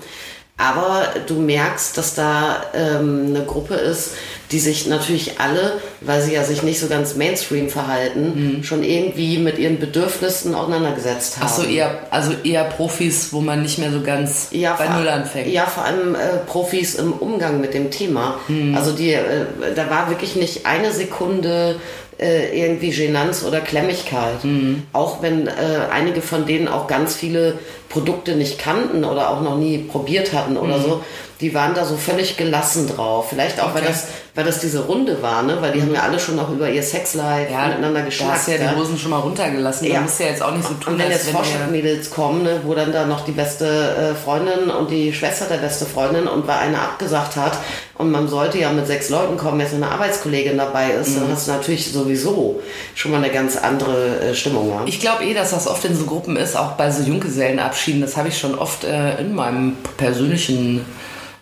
[0.57, 4.15] Aber du merkst, dass da ähm, eine Gruppe ist,
[4.51, 9.37] die sich natürlich alle, weil sie ja sich nicht so ganz Mainstream verhalten, schon irgendwie
[9.37, 11.45] mit ihren Bedürfnissen auseinandergesetzt haben.
[11.47, 15.07] Ach so, eher, also eher Profis, wo man nicht mehr so ganz ja, bei Null
[15.07, 15.47] anfängt.
[15.47, 18.39] Ja, vor allem äh, Profis im Umgang mit dem Thema.
[18.47, 18.75] Hm.
[18.75, 19.45] Also die, äh,
[19.75, 21.75] da war wirklich nicht eine Sekunde
[22.19, 24.41] äh, irgendwie Genanz oder Klemmigkeit.
[24.41, 24.83] Hm.
[24.93, 25.51] Auch wenn äh,
[25.91, 27.59] einige von denen auch ganz viele
[27.89, 31.01] Produkte nicht kannten oder auch noch nie probiert hatten oder so.
[31.39, 33.27] Die waren da so völlig gelassen drauf.
[33.29, 33.91] Vielleicht auch, weil Okay.
[33.91, 35.57] das weil das diese Runde war, ne?
[35.61, 38.33] Weil die haben ja alle schon auch über ihr Sexlife Ja, miteinander da geschnackt.
[38.33, 39.87] hast du ja die Hosen schon mal runtergelassen.
[39.87, 39.95] Ja.
[39.95, 42.59] Da musst du ja jetzt auch nicht so tun, Und wenn jetzt Vorstadtmädels kommen, ne,
[42.63, 46.47] wo dann da noch die beste äh, Freundin und die Schwester der beste Freundin und
[46.47, 47.57] weil eine abgesagt hat
[47.97, 51.21] und man sollte ja mit sechs Leuten kommen, jetzt eine Arbeitskollegin dabei ist, Mhm.
[51.21, 52.61] dann hast du natürlich sowieso
[52.95, 54.69] schon mal eine ganz andere äh, Stimmung.
[54.69, 54.81] Ja?
[54.85, 58.01] Ich glaube eh, dass das oft in so Gruppen ist, auch bei so Junggesellenabschieden.
[58.01, 60.85] Das habe ich schon oft äh, in meinem persönlichen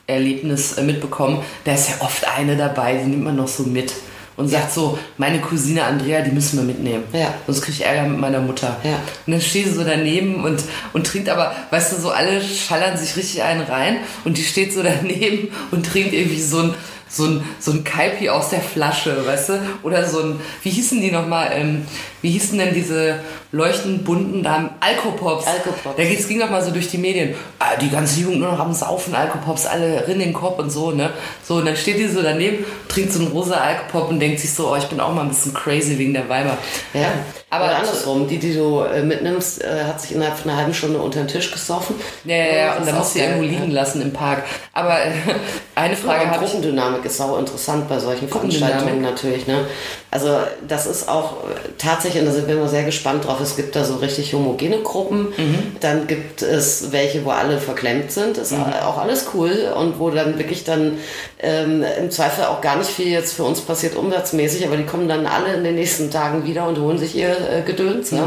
[0.08, 1.40] Erlebnis äh, mitbekommen.
[1.64, 3.92] Da ist ja oft eine dabei, die nimmt man noch so mit
[4.38, 7.04] und sagt so, meine Cousine Andrea, die müssen wir mitnehmen.
[7.14, 7.34] Ja.
[7.46, 8.78] Sonst kriege ich Ärger mit meiner Mutter.
[8.84, 9.00] Ja.
[9.26, 10.64] Und dann steht sie so daneben und,
[10.94, 14.74] und trinkt aber, weißt du, so alle schallern sich richtig einen rein und die steht
[14.74, 16.74] so daneben und trinkt irgendwie so ein,
[17.08, 19.60] so ein, so ein Kaipi aus der Flasche, weißt du?
[19.84, 21.86] Oder so ein, wie hießen die nochmal, ähm,
[22.22, 23.20] wie hießen denn diese
[23.52, 24.72] leuchtend bunten Damen?
[24.80, 25.46] Alkopops.
[25.48, 25.96] Alkopops.
[25.98, 27.36] Da ging- ging doch mal so durch die Medien.
[27.60, 30.92] Ah, die ganze Jugend nur noch am Saufen, Alkopops, alle in den Kopf und so,
[30.92, 31.12] ne?
[31.44, 34.52] So, und dann steht die so daneben, trinkt so einen rosa Alkopop und denkt sich
[34.54, 36.58] so, oh, ich bin auch mal ein bisschen crazy wegen der Weiber.
[36.94, 37.10] Ja,
[37.56, 40.74] Aber aber andersrum, die, die du äh, mitnimmst, äh, hat sich innerhalb von einer halben
[40.74, 41.96] Stunde unter den Tisch gesoffen.
[42.24, 44.44] Ja, ja, ja, und dann auch muss sie geil, irgendwo liegen lassen im Park.
[44.74, 45.12] Aber äh,
[45.76, 46.52] eine Frage Ja, habe ich.
[46.52, 48.28] Gruppendynamik ist sau interessant bei solchen.
[48.28, 49.48] Veranstaltungen natürlich.
[49.48, 49.66] Ne?
[50.12, 50.38] Also
[50.68, 53.76] das ist auch äh, tatsächlich, und da sind wir immer sehr gespannt drauf, es gibt
[53.76, 55.76] da so richtig homogene Gruppen, Mhm.
[55.82, 60.38] dann gibt es welche, wo alle verklemmt sind, ist auch alles cool und wo dann
[60.38, 60.98] wirklich dann
[61.40, 65.08] ähm, im Zweifel auch gar nicht viel jetzt für uns passiert umsatzmäßig, aber die kommen
[65.10, 68.12] dann alle in den nächsten Tagen wieder und holen sich ihr äh, Gedöns.
[68.12, 68.20] Ne?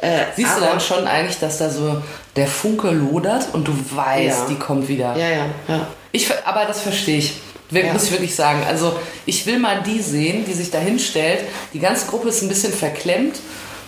[0.00, 0.22] Äh, Mhm.
[0.36, 2.00] Siehst du aber- dann schon eigentlich, dass da so
[2.36, 4.46] der Funke lodert und du weißt, Ja.
[4.48, 5.16] die kommt wieder?
[5.16, 5.86] Ja, ja, ja.
[6.12, 7.34] Ich, aber das verstehe ich.
[7.70, 7.92] Ja.
[7.92, 8.62] Muss ich wirklich sagen.
[8.66, 11.40] Also ich will mal die sehen, die sich da hinstellt.
[11.74, 13.36] Die ganze Gruppe ist ein bisschen verklemmt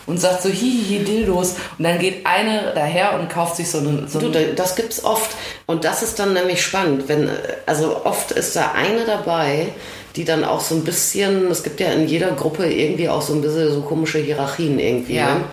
[0.07, 1.55] und sagt so hihihi Dildos.
[1.79, 4.07] Und dann geht eine daher und kauft sich so eine.
[4.07, 5.31] So Du, das gibt's oft.
[5.65, 7.33] Und das ist dann nämlich spannend, wenn, äh,
[7.65, 9.69] also oft ist da eine dabei,
[10.17, 13.35] die dann auch so ein bisschen, es gibt ja in jeder Gruppe irgendwie auch so
[13.35, 15.15] ein bisschen so komische Hierarchien irgendwie.
[15.15, 15.45] Ja, Ne?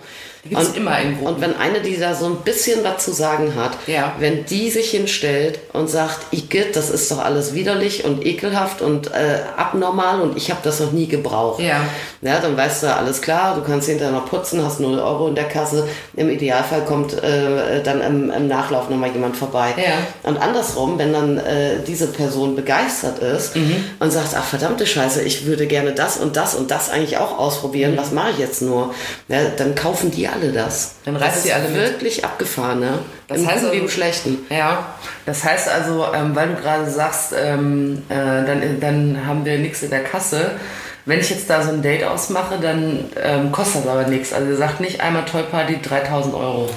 [0.48, 1.34] Gibt's Und- immer in Gruppen.
[1.34, 4.12] Und wenn eine, die da so ein bisschen was zu sagen hat, Ja.
[4.18, 9.08] wenn die sich hinstellt und sagt, Igitt, das ist doch alles widerlich und ekelhaft und
[9.08, 11.60] äh, abnormal und ich habe das noch nie gebraucht.
[11.60, 11.80] Ja.
[12.22, 15.34] Ja, dann weißt du, alles klar, du kannst hinterher noch putzen, hast 0 Euro in
[15.34, 15.86] der Kasse.
[16.16, 19.74] Im Idealfall kommt äh, dann im, im Nachlauf nochmal jemand vorbei.
[19.76, 19.92] Ja.
[20.28, 23.84] Und andersrum, wenn dann äh, diese Person begeistert ist Mhm.
[24.00, 27.38] und sagt, ach verdammte Scheiße, ich würde gerne das und das und das eigentlich auch
[27.38, 27.96] ausprobieren, Mhm.
[27.98, 28.94] was mache ich jetzt nur?
[29.28, 30.94] Ja, dann kaufen die alle das.
[31.04, 31.76] Dann reißt ist alle mit.
[31.80, 32.98] wirklich abgefahren, ne?
[33.26, 34.38] Das Im heißt Guten wie also- im Schlechten.
[34.50, 34.86] Ja,
[35.26, 39.82] das heißt also, ähm, weil du gerade sagst, ähm, äh, dann, dann haben wir nichts
[39.82, 40.52] in der Kasse.
[41.04, 44.32] Wenn ich jetzt da so ein Date ausmache, dann ähm, kostet das aber nichts.
[44.32, 46.68] Also ihr sagt nicht einmal Toy Party 3000 Euro.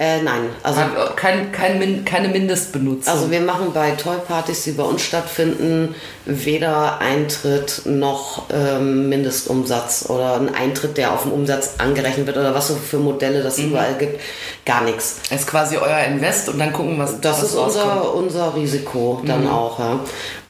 [0.00, 0.80] Äh, nein, also
[1.16, 3.12] Kein, kein, keine Mindestbenutzung.
[3.12, 5.92] Also wir machen bei Toy-Partys, die bei uns stattfinden,
[6.24, 12.54] weder Eintritt noch ähm, Mindestumsatz oder ein Eintritt, der auf den Umsatz angerechnet wird oder
[12.54, 13.70] was so für Modelle das Mhm.
[13.70, 14.20] überall gibt.
[14.64, 15.16] Gar nichts.
[15.30, 17.86] das ist quasi euer Invest und dann gucken, was Das was ist rauskommt.
[18.04, 19.50] unser, unser Risiko dann Mhm.
[19.50, 19.80] auch.
[19.80, 19.98] Ja.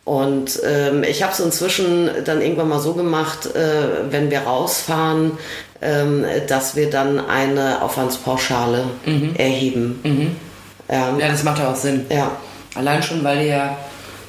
[0.05, 5.32] Und ähm, ich habe es inzwischen dann irgendwann mal so gemacht, äh, wenn wir rausfahren,
[5.81, 8.85] dass wir dann eine Aufwandspauschale
[9.37, 10.01] erheben.
[10.03, 10.11] Ja.
[10.11, 11.20] Mhm.
[11.20, 12.07] Ja, das macht ja auch Sinn.
[12.11, 12.31] ja,
[12.74, 13.76] Allein schon, weil ihr ja ein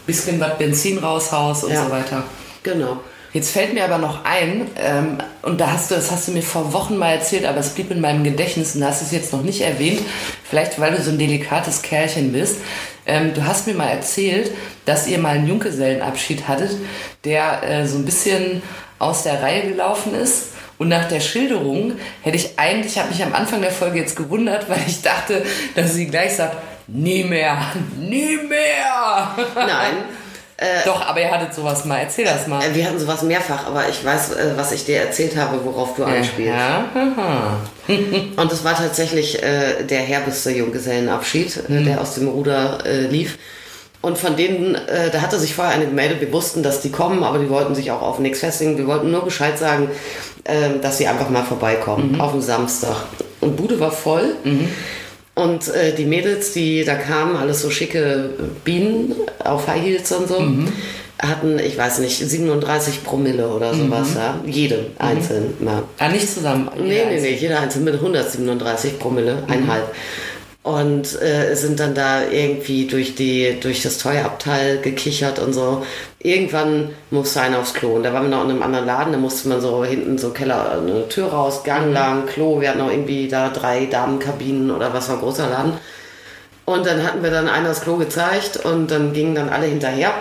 [0.05, 1.85] bisschen was Benzin raushaust und Ja.
[1.85, 2.23] so weiter.
[2.63, 2.97] genau.
[3.31, 6.41] Jetzt fällt mir aber noch ein, ähm, und da hast du, das hast du mir
[6.41, 9.11] vor Wochen mal erzählt, aber es blieb in meinem Gedächtnis und da hast du es
[9.11, 10.01] jetzt noch nicht erwähnt.
[10.49, 12.55] Vielleicht, weil du so ein delikates Kerlchen bist.
[13.05, 14.49] Ähm, du hast mir mal erzählt,
[14.85, 16.71] dass ihr mal einen Junggesellenabschied hattet,
[17.23, 18.63] der äh, so ein bisschen
[18.97, 20.45] aus der Reihe gelaufen ist.
[20.79, 24.67] Und nach der Schilderung hätte ich eigentlich, habe mich am Anfang der Folge jetzt gewundert,
[24.69, 25.43] weil ich dachte,
[25.75, 26.55] dass sie gleich sagt,
[26.87, 27.57] nie mehr,
[27.99, 29.35] nie mehr.
[29.55, 29.93] Nein.
[30.85, 31.99] Doch, aber ihr hattet sowas mal.
[31.99, 32.61] Erzähl das mal.
[32.61, 35.95] Äh, Wir hatten sowas mehrfach, aber ich weiß, äh, was ich dir erzählt habe, worauf
[35.95, 36.53] du anspielst.
[36.53, 36.83] Ja.
[38.35, 43.37] Und es war tatsächlich äh, der herbeste Junggesellenabschied, äh, der aus dem Ruder äh, lief.
[44.01, 47.23] Und von denen, äh, da hatte sich vorher eine gemeldet, wir wussten, dass die kommen,
[47.23, 48.77] aber die wollten sich auch auf nichts festigen.
[48.77, 49.89] Wir wollten nur Bescheid sagen,
[50.45, 52.95] äh, dass sie einfach mal vorbeikommen, auf den Samstag.
[53.41, 54.35] Und Bude war voll.
[55.35, 58.29] Und äh, die Mädels, die da kamen, alles so schicke
[58.63, 60.43] Bienen auf High Heels und so,
[61.21, 64.39] hatten, ich weiß nicht, 37 Promille oder sowas, ja.
[64.45, 65.53] Jede einzeln.
[65.65, 65.83] Ja.
[65.97, 66.69] Ah, nicht zusammen.
[66.77, 69.93] Nee, Jeder nee, nee, jeder einzeln mit 137 Promille, einhalb.
[70.69, 75.83] Und äh, sind dann da irgendwie durch, die, durch das Teuerabteil gekichert und so.
[76.19, 77.95] Irgendwann musste einer aufs Klo.
[77.95, 80.29] Und da waren wir noch in einem anderen Laden, da musste man so hinten so
[80.29, 82.61] Keller, eine Tür raus, Gang lang, Klo.
[82.61, 85.73] Wir hatten auch irgendwie da drei Damenkabinen oder was war ein großer Laden.
[86.65, 90.13] Und dann hatten wir dann einer das Klo gezeigt und dann gingen dann alle hinterher.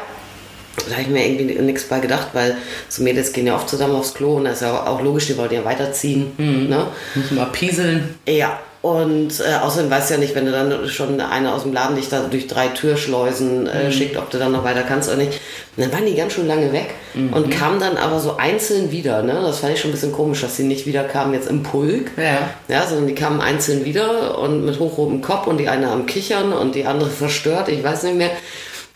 [0.89, 2.57] Da habe ich mir irgendwie nichts bei gedacht, weil
[2.89, 5.37] so Mädels gehen ja oft zusammen aufs Klo und das ist ja auch logisch, die
[5.37, 6.33] wollen ja weiterziehen.
[6.71, 6.87] Ne?
[7.15, 8.15] Müssen mal pieseln.
[8.27, 11.73] Ja, und äh, außerdem weißt du ja nicht, wenn du dann schon eine aus dem
[11.73, 15.19] Laden dich da durch drei Türschleusen äh, schickt, ob du dann noch weiter kannst oder
[15.19, 15.41] nicht.
[15.77, 19.23] Und dann waren die ganz schön lange weg und kamen dann aber so einzeln wieder.
[19.23, 19.41] Ne?
[19.43, 22.13] Das fand ich schon ein bisschen komisch, dass sie nicht wieder kamen jetzt im Pulk.
[22.17, 22.51] Ja.
[22.69, 26.53] Ja, sondern die kamen einzeln wieder und mit hochrotem Kopf und die eine am Kichern
[26.53, 28.31] und die andere verstört, ich weiß nicht mehr.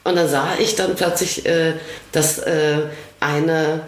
[0.05, 1.75] Und dann sah ich dann plötzlich, äh,
[2.13, 2.79] dass äh,
[3.21, 3.83] eine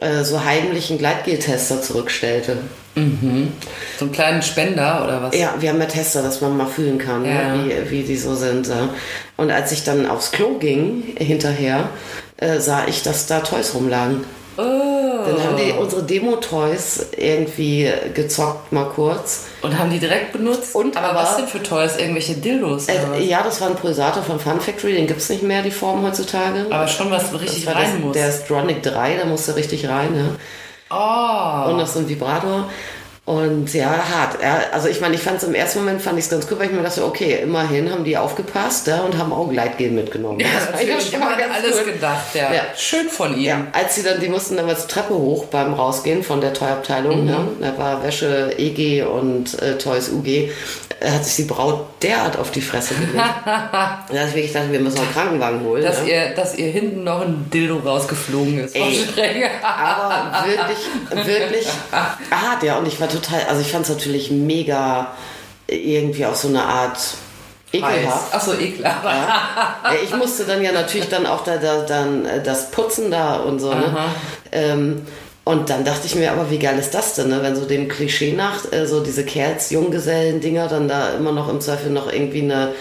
[0.00, 2.58] äh, so heimlichen Gleitgeltester zurückstellte.
[2.96, 5.36] So einen kleinen Spender oder was?
[5.36, 7.54] Ja, wir haben ja Tester, dass man mal fühlen kann, Ja.
[7.56, 8.66] ne, wie, wie die so sind.
[8.66, 8.88] Ja.
[9.36, 11.88] Und als ich dann aufs Klo ging, hinterher,
[12.38, 14.24] äh, sah ich, dass da Toys rumlagen.
[14.56, 14.62] Oh.
[14.62, 19.46] Dann haben die unsere Demo-Toys irgendwie gezockt, mal kurz.
[19.62, 20.74] Und haben die direkt benutzt?
[20.74, 21.96] Und aber, aber- was denn für Toys?
[21.96, 22.88] Irgendwelche Dildos?
[22.88, 25.70] Äh, ja, das war ein Pulsator von Fun Factory, den gibt es nicht mehr, die
[25.70, 26.66] Form heutzutage.
[26.70, 28.12] Aber schon was richtig das rein das, muss.
[28.14, 30.36] Der Stronic 3, da musste richtig rein.
[30.90, 31.66] Ja.
[31.66, 31.70] oh.
[31.70, 32.68] Und noch so ein Vibrator.
[33.30, 34.42] Und ja, hart.
[34.42, 36.58] Ja, also ich meine, ich fand es im ersten Moment fand ich es ganz gut,
[36.58, 40.40] weil ich mir dachte, okay, immerhin haben die aufgepasst ja, und haben auch Gleitgel mitgenommen.
[40.40, 41.10] ja, Das natürlich.
[41.12, 41.92] schon mal ganz alles gut.
[41.94, 42.52] gedacht, ja.
[42.52, 42.62] Ja.
[42.76, 43.44] Schön von ihnen.
[43.44, 46.54] Ja, als sie dann, die mussten dann mal zur Treppe hoch beim Rausgehen von der
[46.54, 47.28] Toy-Abteilung.
[47.28, 47.46] Ja.
[47.60, 50.26] Da war Wäsche EG und äh, Toys UG.
[50.26, 50.50] äh,
[51.08, 53.14] Hat sich die Braut derart auf die Fresse gelegt.
[54.12, 55.84] dass ich wirklich dachte, wir müssen einen Krankenwagen holen.
[55.84, 56.06] Dass, ja.
[56.06, 58.74] ihr, dass ihr hinten noch ein Dildo rausgeflogen ist.
[58.74, 59.04] Ey.
[59.62, 62.76] Aber wirklich, wirklich hart, ja.
[62.78, 65.12] Und ich war total, also ich fand es natürlich mega
[65.66, 66.98] irgendwie auf so eine Art
[67.72, 68.34] ekelhaft.
[68.34, 69.04] Achso, ekelhaft.
[69.04, 73.36] Ja, ich musste dann ja natürlich dann auch da, da dann äh, das Putzen da
[73.36, 73.72] und so.
[73.72, 73.96] Ne?
[74.52, 75.02] Ähm,
[75.42, 77.42] und dann dachte ich mir, aber wie geil ist das denn, ne?
[77.42, 81.60] wenn so dem Klischee nach, äh, so diese Kerls, Junggesellen-Dinger, dann da immer noch im
[81.60, 82.72] Zweifel noch irgendwie eine,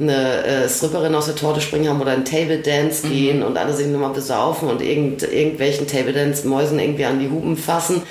[0.00, 3.72] eine äh, Stripperin aus der Torte springen haben oder einen Table Dance gehen und alle
[3.72, 8.02] sich nochmal besaufen und irgend, irgendwelchen Table Dance-Mäusen irgendwie an die Huben fassen.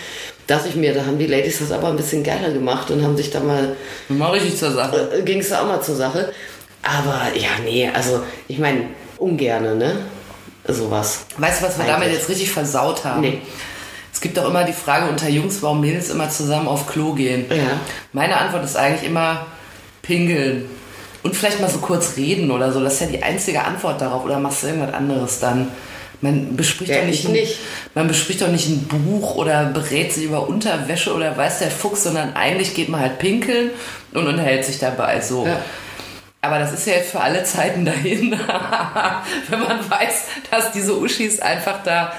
[0.47, 3.17] Dachte ich mir, da haben die Ladies das aber ein bisschen geiler gemacht und haben
[3.17, 3.75] sich da mal
[4.07, 5.21] Mal richtig zur Sache.
[5.25, 6.31] ging es da auch mal zur Sache.
[6.81, 8.85] Aber ja, nee, also ich meine,
[9.17, 9.97] ungerne, ne?
[10.65, 11.25] Sowas.
[11.37, 12.19] Weißt du, was wir damit Eigentlich.
[12.19, 13.21] jetzt richtig versaut haben?
[13.21, 13.41] Nee.
[14.13, 17.45] Es gibt doch immer die Frage unter Jungs, warum Mädels immer zusammen auf Klo gehen.
[17.49, 17.79] Ja.
[18.13, 19.45] Meine Antwort ist eigentlich immer
[20.01, 20.65] pingeln.
[21.23, 22.81] Und vielleicht mal so kurz reden oder so.
[22.81, 24.23] Das ist ja die einzige Antwort darauf.
[24.23, 25.67] Oder machst du irgendwas anderes dann?
[26.21, 27.57] Man bespricht, Ja, doch nicht ich ein, nicht.
[27.93, 32.03] man bespricht doch nicht ein Buch oder berät sich über Unterwäsche oder weiß der Fuchs,
[32.03, 33.69] sondern eigentlich geht man halt pinkeln
[34.13, 35.21] und unterhält sich dabei.
[35.21, 35.45] So.
[35.45, 35.59] Ja.
[36.41, 38.31] Aber das ist ja jetzt für alle Zeiten dahin,
[39.49, 42.13] wenn man weiß, dass diese Uschis einfach da.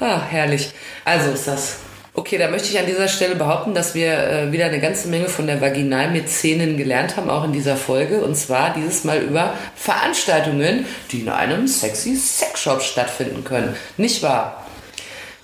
[0.00, 0.72] Ah, herrlich.
[1.04, 1.76] Also ist das.
[2.12, 5.28] Okay, da möchte ich an dieser Stelle behaupten, dass wir äh, wieder eine ganze Menge
[5.28, 8.20] von der Vaginalmäzenin gelernt haben, auch in dieser Folge.
[8.20, 13.76] Und zwar dieses Mal über Veranstaltungen, die in einem sexy Sexshop stattfinden können.
[13.96, 14.66] Nicht wahr?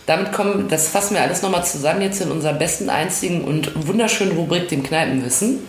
[0.06, 4.36] Damit kommen, das fassen wir alles nochmal zusammen jetzt in unserer besten, einzigen und wunderschönen
[4.36, 5.60] Rubrik, dem Kneipenwissen.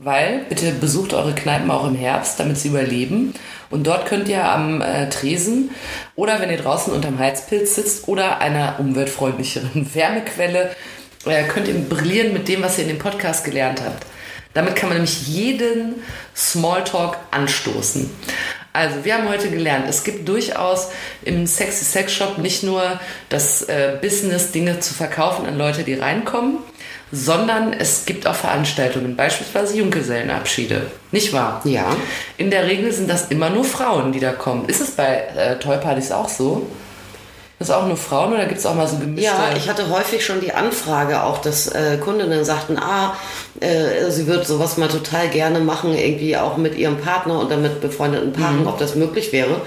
[0.00, 3.34] Weil, bitte besucht eure Kneipen auch im Herbst, damit sie überleben.
[3.68, 5.70] Und dort könnt ihr am äh, Tresen
[6.14, 10.70] oder wenn ihr draußen unterm Heizpilz sitzt oder einer umweltfreundlicheren Wärmequelle,
[11.26, 14.06] äh, könnt ihr brillieren mit dem, was ihr in dem Podcast gelernt habt.
[14.54, 15.96] Damit kann man nämlich jeden
[16.34, 18.08] Smalltalk anstoßen.
[18.72, 20.90] Also, wir haben heute gelernt, es gibt durchaus
[21.24, 25.94] im Sexy Sex Shop nicht nur das äh, Business, Dinge zu verkaufen an Leute, die
[25.94, 26.58] reinkommen,
[27.10, 30.82] sondern es gibt auch Veranstaltungen, beispielsweise Junggesellenabschiede.
[31.10, 31.60] Nicht wahr?
[31.64, 31.96] Ja.
[32.36, 34.66] In der Regel sind das immer nur Frauen, die da kommen.
[34.66, 36.66] Ist es bei äh, Toypartys auch so?
[37.60, 39.24] Ist auch nur Frauen oder gibt es auch mal so gemischte?
[39.24, 43.16] Ja, ich hatte häufig schon die Anfrage auch, dass äh, Kundinnen sagten, ah,
[43.58, 47.80] äh, sie würde sowas mal total gerne machen, irgendwie auch mit ihrem Partner oder mit
[47.80, 49.60] befreundeten Paaren, ob das möglich wäre.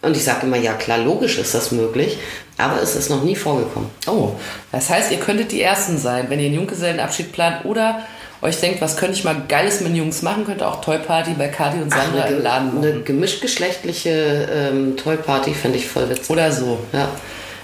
[0.00, 2.18] Und ich sage immer, ja klar, logisch ist das möglich,
[2.58, 3.90] aber es ist noch nie vorgekommen.
[4.06, 4.32] Oh,
[4.72, 8.00] das heißt, ihr könntet die Ersten sein, wenn ihr einen Junggesellenabschied plant oder
[8.42, 10.98] euch denkt, was könnte ich mal Geiles mit den Jungs machen, könnt ihr auch Toy
[10.98, 12.84] Party bei Kati und Sandra im Laden machen.
[12.84, 16.30] eine gemischtgeschlechtliche ähm, Toy-Party fände ich voll witzig.
[16.30, 16.78] Oder so.
[16.92, 17.08] Ja,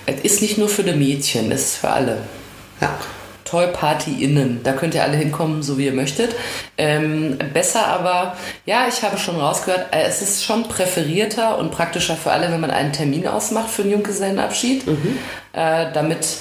[0.06, 2.18] Es ist nicht nur für die Mädchen, es ist für alle.
[2.80, 2.98] ja.
[3.50, 4.60] Toy Party innen.
[4.62, 6.36] Da könnt ihr alle hinkommen, so wie ihr möchtet.
[6.78, 12.14] Ähm, besser aber, ja, ich habe schon rausgehört, äh, es ist schon präferierter und praktischer
[12.14, 14.86] für alle, wenn man einen Termin ausmacht für einen Junggesellenabschied,
[15.52, 16.36] äh, damit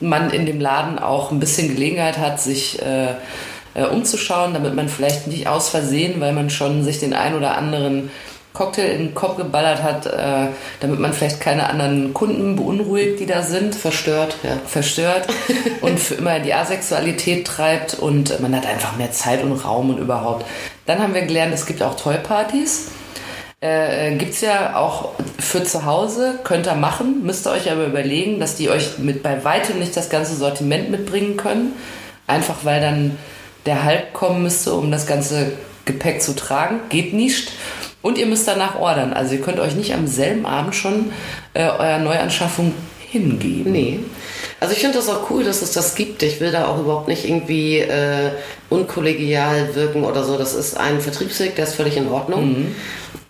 [0.00, 3.14] man in dem Laden auch ein bisschen Gelegenheit hat, sich äh,
[3.74, 7.58] äh, umzuschauen, damit man vielleicht nicht aus Versehen, weil man schon sich den ein oder
[7.58, 8.10] anderen
[8.54, 10.46] Cocktail in den Kopf geballert hat, äh,
[10.80, 14.56] damit man vielleicht keine anderen Kunden beunruhigt, die da sind Verstört, ja.
[14.64, 15.26] verstört
[15.80, 19.98] und für immer die Asexualität treibt und man hat einfach mehr Zeit und Raum und
[19.98, 20.46] überhaupt.
[20.86, 22.90] Dann haben wir gelernt, es gibt auch Toy-Partys.
[23.60, 27.86] äh, gibt es ja auch für zu Hause, könnt ihr machen, müsst ihr euch aber
[27.86, 31.72] überlegen, dass die euch mit bei weitem nicht das ganze Sortiment mitbringen können.
[32.28, 33.18] Einfach weil dann
[33.66, 35.52] der Halb kommen müsste, um das ganze
[35.84, 36.80] Gepäck zu tragen.
[36.88, 37.52] Geht nicht.
[38.04, 39.14] Und ihr müsst danach ordern.
[39.14, 41.10] Also ihr könnt euch nicht am selben Abend schon
[41.54, 42.74] äh, eurer Neuanschaffung
[43.10, 43.72] hingeben.
[43.72, 44.00] Nee.
[44.60, 46.22] Also ich finde das auch cool, dass es das gibt.
[46.22, 48.30] Ich will da auch überhaupt nicht irgendwie äh,
[48.68, 50.36] unkollegial wirken oder so.
[50.36, 52.48] Das ist ein Vertriebsweg, der ist völlig in Ordnung.
[52.50, 52.74] Mhm.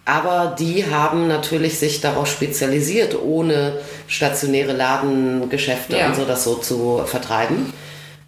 [0.07, 6.09] Aber die haben natürlich sich darauf spezialisiert, ohne stationäre Ladengeschäfte Ja.
[6.09, 7.72] und so das so zu vertreiben.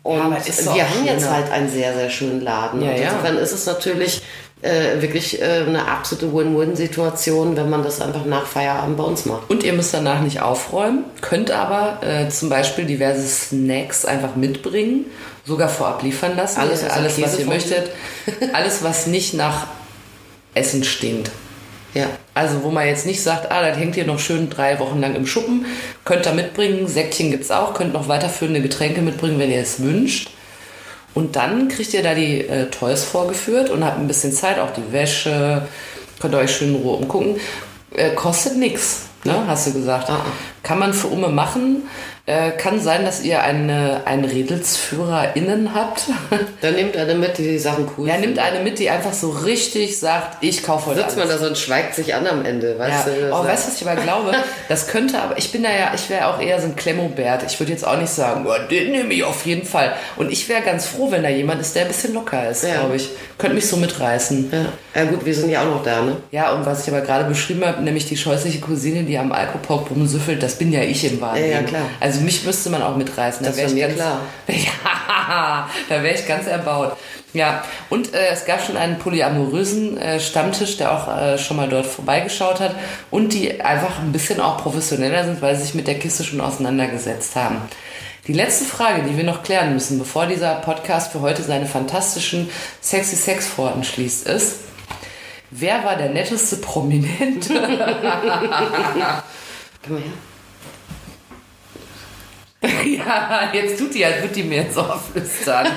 [0.04, 1.32] Und doch wir haben jetzt schöner.
[1.32, 2.80] halt einen sehr, sehr schönen Laden.
[2.82, 3.08] Ja, und ja.
[3.10, 4.22] insofern ist es natürlich
[4.62, 9.50] äh, wirklich äh, eine absolute Win-Win-Situation, wenn man das einfach nach Feierabend bei uns macht.
[9.50, 15.06] Und ihr müsst danach nicht aufräumen, könnt aber äh, zum Beispiel diverse Snacks einfach mitbringen,
[15.44, 16.60] sogar vorab liefern lassen.
[16.60, 17.90] Alles, Alles, was ihr möchtet.
[18.52, 19.66] Alles, was nicht nach
[20.54, 21.30] Essen stinkt.
[21.94, 22.08] Ja.
[22.34, 25.14] Also wo man jetzt nicht sagt, ah, das hängt hier noch schön drei Wochen lang
[25.14, 25.64] im Schuppen,
[26.04, 30.30] könnt ihr mitbringen, Säckchen gibt's auch, könnt noch weiterführende Getränke mitbringen, wenn ihr es wünscht.
[31.16, 34.70] Und dann kriegt ihr da die äh, Toys vorgeführt und habt ein bisschen Zeit, auch
[34.74, 35.62] die Wäsche,
[36.20, 37.36] könnt ihr euch schön in Ruhe umgucken.
[37.94, 40.10] Äh, kostet nix, ne, hast du gesagt.
[40.10, 40.20] Ah.
[40.62, 41.84] Kann man für Umme machen.
[42.28, 46.06] Äh, kann sein, dass ihr eine, einen RedelsführerInnen habt.
[46.60, 48.30] Dann nimmt eine mit, die die Sachen cool ja, findet.
[48.36, 51.28] nimmt eine mit, die einfach so richtig sagt, ich kaufe heute sitzt alles.
[51.28, 53.32] man da so und schweigt sich an am Ende, weißt Ja, du?
[53.32, 54.32] Oh, weißt du, was ich aber glaube?
[54.68, 57.44] Das könnte aber, ich bin da ja, ich wäre auch eher so ein Klemmobert.
[57.46, 59.92] Ich würde jetzt auch nicht sagen, oh, den nehme ich auf jeden Fall.
[60.16, 62.80] Und ich wäre ganz froh, wenn da jemand ist, der ein bisschen locker ist, Ja.
[62.80, 63.10] glaube ich.
[63.38, 64.50] Könnte mich so mitreißen.
[64.50, 65.00] ja.
[65.02, 66.16] ja gut, wir sind ja auch noch da, ne?
[66.32, 69.84] Ja, und was ich aber gerade beschrieben habe, nämlich die scheußliche Cousine, die am Alkohol
[69.90, 71.82] rumsüffelt, das bin ja ich im wahren Ja, ja, klar.
[72.00, 73.42] Also mich müsste man auch mitreißen.
[73.42, 74.20] Da Das wär war ich mir ganz, klar.
[75.28, 76.96] Ja, da wäre ich ganz erbaut.
[77.32, 81.68] Ja, und äh, es gab schon einen polyamorösen äh, Stammtisch, der auch äh, schon mal
[81.68, 82.74] dort vorbeigeschaut hat
[83.10, 86.40] und die einfach ein bisschen auch professioneller sind, weil sie sich mit der Kiste schon
[86.40, 87.60] auseinandergesetzt haben.
[88.26, 92.48] Die letzte Frage, die wir noch klären müssen, bevor dieser Podcast für heute seine fantastischen
[92.80, 94.56] sexy Sexpforten schließt, ist,
[95.50, 97.54] wer war der netteste Prominente?
[99.84, 100.12] Komm mal her.
[102.98, 105.66] ja, jetzt tut die, als würde die mir jetzt auch flüstern.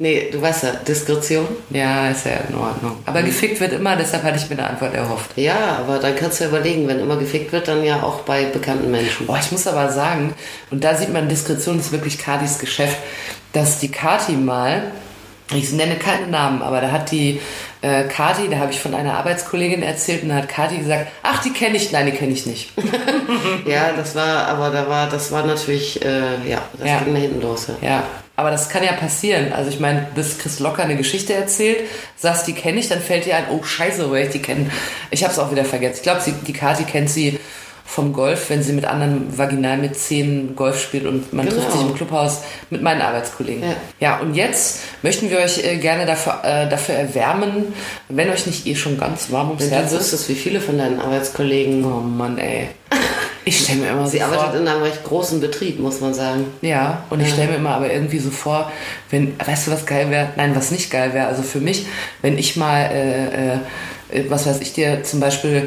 [0.00, 1.48] Nee, du weißt ja, Diskretion.
[1.70, 2.98] Ja, ist ja in Ordnung.
[3.04, 5.32] Aber gefickt wird immer, deshalb hatte ich mir eine Antwort erhofft.
[5.34, 8.44] Ja, aber dann kannst du ja überlegen, wenn immer gefickt wird, dann ja auch bei
[8.44, 9.26] bekannten Menschen.
[9.26, 10.34] Boah, ich muss aber sagen,
[10.70, 12.96] und da sieht man, Diskretion ist wirklich Katis Geschäft,
[13.52, 14.92] dass die Kati mal,
[15.52, 17.40] ich nenne keine Namen, aber da hat die
[17.82, 21.42] äh, Kati, da habe ich von einer Arbeitskollegin erzählt und da hat Kati gesagt, ach,
[21.42, 22.70] die kenne ich, nein, die kenne ich nicht.
[23.66, 26.98] Ja, das war, aber da war, das war natürlich, äh, ja, das Ja.
[27.00, 27.66] ging nach hinten los.
[27.82, 27.88] Ja.
[27.88, 28.02] Ja,
[28.36, 29.52] aber das kann ja passieren.
[29.52, 31.78] Also ich meine, bis Chris locker eine Geschichte erzählt,
[32.16, 34.70] sagst, die kenne ich, dann fällt dir ein, oh scheiße, woher ich die kenne.
[35.10, 35.96] Ich habe es auch wieder vergessen.
[35.96, 37.38] Ich glaube, die Kati kennt sie
[37.98, 41.60] vom Golf, wenn sie mit anderen vaginal mit Zähnen Golf spielt und man Genau.
[41.60, 43.64] trifft sich im Clubhaus mit meinen Arbeitskollegen.
[43.64, 43.74] Ja.
[43.98, 47.74] ja und jetzt möchten wir euch äh, gerne dafür, äh, dafür erwärmen,
[48.08, 50.02] wenn euch nicht eh schon ganz warm ums Wenn Herz du ist.
[50.04, 51.84] wüsstest, wie viele von deinen Arbeitskollegen.
[51.84, 52.68] Oh Mann, ey.
[53.44, 56.12] Ich stelle mir immer Sie so vor, arbeitet in einem recht großen Betrieb, muss man
[56.12, 56.44] sagen.
[56.60, 58.70] Ja, und ich stelle mir immer aber irgendwie so vor,
[59.08, 60.28] wenn, weißt du, was geil wäre?
[60.36, 61.28] Nein, was nicht geil wäre.
[61.28, 61.86] Also für mich,
[62.20, 63.54] wenn ich mal, äh,
[64.18, 65.66] äh, was weiß ich dir, zum Beispiel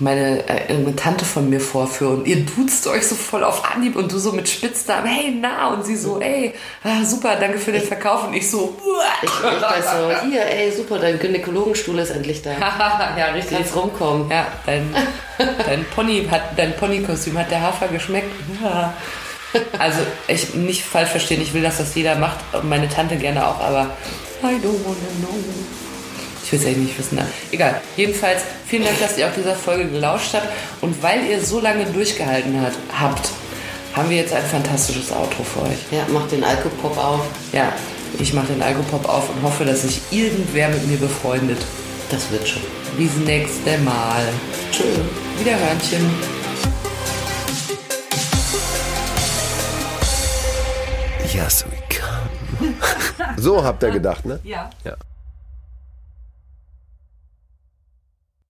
[0.00, 4.10] meine äh, Tante von mir vorführe und ihr duzt euch so voll auf Anhieb und
[4.10, 7.82] du so mit Spitznamen, hey, na, und sie so, ey, ah, super, danke für den
[7.82, 8.76] Verkauf und ich so,
[9.22, 12.52] Ich, ich weiß so, hier, ey, super, dein Gynäkologenstuhl ist endlich da.
[13.18, 13.58] ja, richtig.
[13.58, 14.30] Kannst rumkommen.
[14.30, 14.94] Ja, dein,
[15.66, 18.30] dein Pony hat, dein Ponykostüm hat der Hafer geschmeckt.
[18.62, 18.94] Ja.
[19.78, 23.60] Also, ich nicht falsch verstehen, ich will, dass das jeder macht, meine Tante gerne auch,
[23.60, 23.90] aber
[24.42, 25.79] I don't wanna know.
[26.50, 27.14] Ich will es eigentlich nicht wissen.
[27.14, 27.26] ne?
[27.52, 27.80] Egal.
[27.96, 30.48] Jedenfalls, vielen Dank, dass ihr auch dieser Folge gelauscht habt.
[30.80, 33.30] Und weil ihr so lange durchgehalten hat, habt,
[33.94, 35.78] haben wir jetzt ein fantastisches Outro für euch.
[35.92, 37.20] Ja, mach den Alkopop auf.
[37.52, 37.72] Ja,
[38.18, 41.58] ich mache den Alkopop auf und hoffe, dass sich irgendwer mit mir befreundet.
[42.10, 42.62] Das wird schon.
[42.98, 44.24] Bis nächste Mal.
[44.72, 44.82] Tschö.
[45.38, 46.10] Wiederhörnchen.
[51.32, 52.74] Yes, we come.
[53.36, 54.40] So habt ihr gedacht, ne?
[54.42, 54.68] Ja.
[54.84, 54.96] Ja.